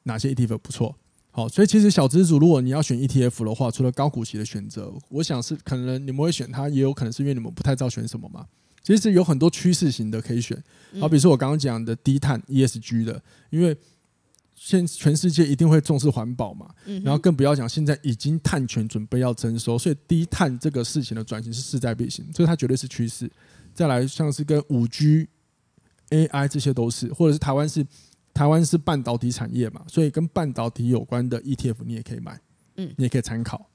[0.04, 0.96] 哪些 ETF 不错？
[1.32, 8.48] 好，所以其实小资主，如果你要选 ETF 的话，除了高股息的选择，我想是可能你们会选它，也有可能是因为你们不太知道选什么嘛。
[8.96, 10.62] 其实有很多趋势型的可以选，
[11.00, 13.76] 好，比如说我刚刚讲的低碳 ESG 的，因为
[14.56, 16.74] 现全世界一定会重视环保嘛，
[17.04, 23.32] 然后更不要讲现在已经碳权准备要征收，所以低碳这个事情的转型是势在必行，所以它绝对是趋势。
[23.74, 25.28] 再来像是跟五 G、
[26.10, 27.86] AI 这些都是，或者是台湾是。
[28.34, 32.40] 台湾是半导体产业嘛，所以跟半导体有关的 ETF 你也可以买，
[32.76, 33.68] 嗯，你也可以参考，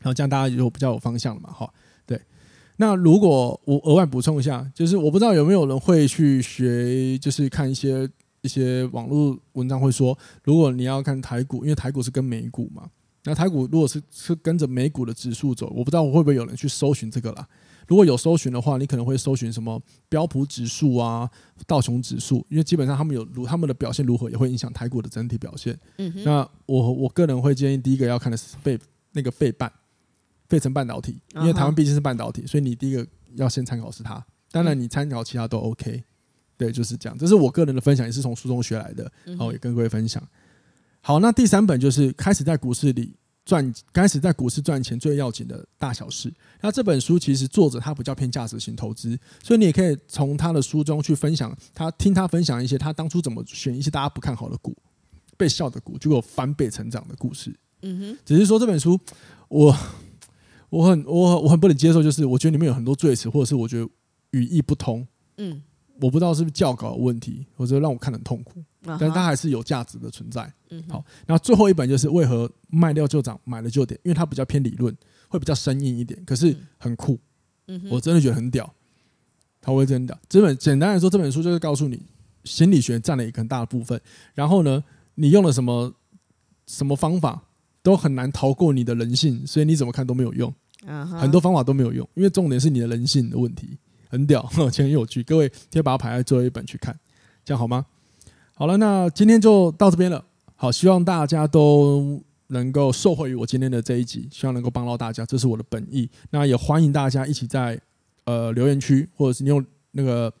[0.00, 1.72] 然后这样大家就比较有方向了嘛，哈，
[2.04, 2.20] 对。
[2.80, 8.08] 那如果我额外补充一下，就是我不知道有没有人会去学，就是看一些
[8.40, 12.88] 一些网络文章会说，如果你要看台股，因为台股是跟美股嘛，
[13.24, 17.46] 那台股如果是是跟着美股的指数走，我不知道会不会有人去搜寻这个啦。
[17.86, 19.78] 如果有搜寻的话，你可能会搜寻什么
[20.08, 21.28] 标普指数啊、
[21.66, 25.78] 道琼指数，因为基本上他们有如他们的表现如何，也会影响台股的整体表现。
[25.98, 26.24] 嗯哼。
[26.24, 28.78] 那我我个人会建议，第一个要看的是费
[29.12, 29.70] 那个费半
[30.50, 34.22] 费城半导体，因为台湾毕竟是半导体，所以你第一个要先参考是它。
[34.50, 36.04] 当然，你参考其他都 OK。
[36.58, 37.16] 对，就是这样。
[37.16, 40.22] 这是我个人的分享，也是从书中学来的，然后也跟各位分享。
[41.00, 43.16] 好，那第三本就是开始在股市里。
[43.42, 46.32] 赚开始在股市赚钱最要紧的大小事。
[46.60, 54.76] 那这本书其实作者他比较偏价值型投资，所以你也可以从他的书中去分享，他听他分享一些他当初怎么选一些大家不看好的股，
[55.38, 57.52] 被笑的股，结果翻倍成长的故事。
[57.80, 59.00] 嗯哼，只是说这本书
[59.48, 59.74] 我
[60.70, 63.86] 我很我我很不能接受，就是我觉得里面有很多罪词，或者是我觉得
[64.30, 65.06] 语义不通。
[65.36, 65.62] 嗯。
[66.02, 70.50] 我不知道是不是教稿的问题，或者让我看得很痛苦，但是它还是有价值的存在。
[70.88, 74.96] 好，然后最后一本就是为何卖掉就涨，买了就跌，因为它比较偏理论，
[75.28, 77.20] 会比较生硬一点，可是很酷。
[77.90, 78.72] 我真的觉得很屌，
[79.60, 80.18] 它会真的。
[80.26, 82.00] 这本简单来说，这本书就是告诉你
[82.44, 84.00] 心理学占了一个很大的部分，
[84.32, 84.82] 然后呢，
[85.16, 85.92] 你用了什么
[86.66, 87.42] 什么方法
[87.82, 90.52] 都很难逃过你的人性，所以你怎么看都没有用。
[91.18, 93.76] 很多方法都没有用，因为重点是你的人性的问题。
[94.08, 95.22] 很屌， 很有趣。
[95.22, 96.98] 各位可以把它排在最后一本去看，
[97.44, 97.86] 这样好吗？
[98.54, 100.24] 好了，那今天就到这边了。
[100.56, 106.10] 好，希望大家都能够受惠于我今天的这一集，希望能够帮到大家，这是我的本意。
[106.30, 107.80] 那也欢迎大家一起在
[108.24, 110.32] 呃留言区，或者是你用那个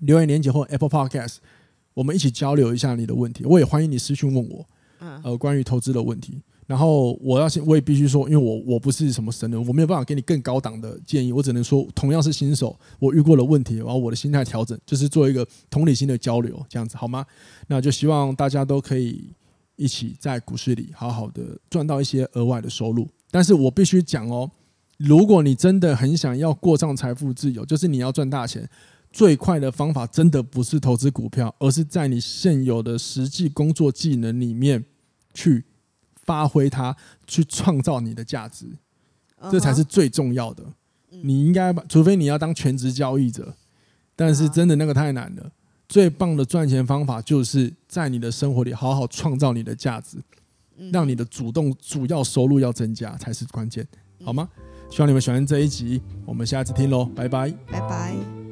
[0.00, 1.36] 留言连接或 Apple Podcast，
[1.94, 3.44] 我们一起交流一下你的问题。
[3.44, 4.68] 我也欢迎你私讯问我，
[5.22, 6.40] 呃，关于投资的问题。
[6.66, 17.26] 然后我要先，我也必须说，因为我我不是什么神人，我没有办法给你更高档的建议，我只能说，同样是新手，我遇过的问题，然后我的心态调整，就是做一个同理心的交流，这样子好吗？
[17.66, 19.30] 那就希望大家都可以
[19.76, 23.06] 一起在股市里好好的赚到一些额外的收入。
[23.30, 24.50] 但是我必须讲哦，
[24.96, 28.66] 如果你真的很想要过上财富自由，就是你要赚大钱，
[29.12, 34.82] 最快的方法真的不是投资股票，而是在你现有的实际工作技能里面。
[35.34, 35.64] 去
[36.22, 38.66] 发挥它，去创造你的价值，
[39.50, 40.64] 这才是最重要的。
[41.10, 43.54] 你应该，除非你要当全职交易者，
[44.16, 45.50] 但是真的那个太难了。
[45.86, 50.16] 最棒的赚钱方法就是在你的生活里好好创造你的价值，
[50.90, 53.86] 让你的主动主要收入要增加才是关键，
[54.24, 54.48] 好吗？
[54.90, 58.43] 希望你们喜欢这一集，我们下次听喽，拜拜，拜拜。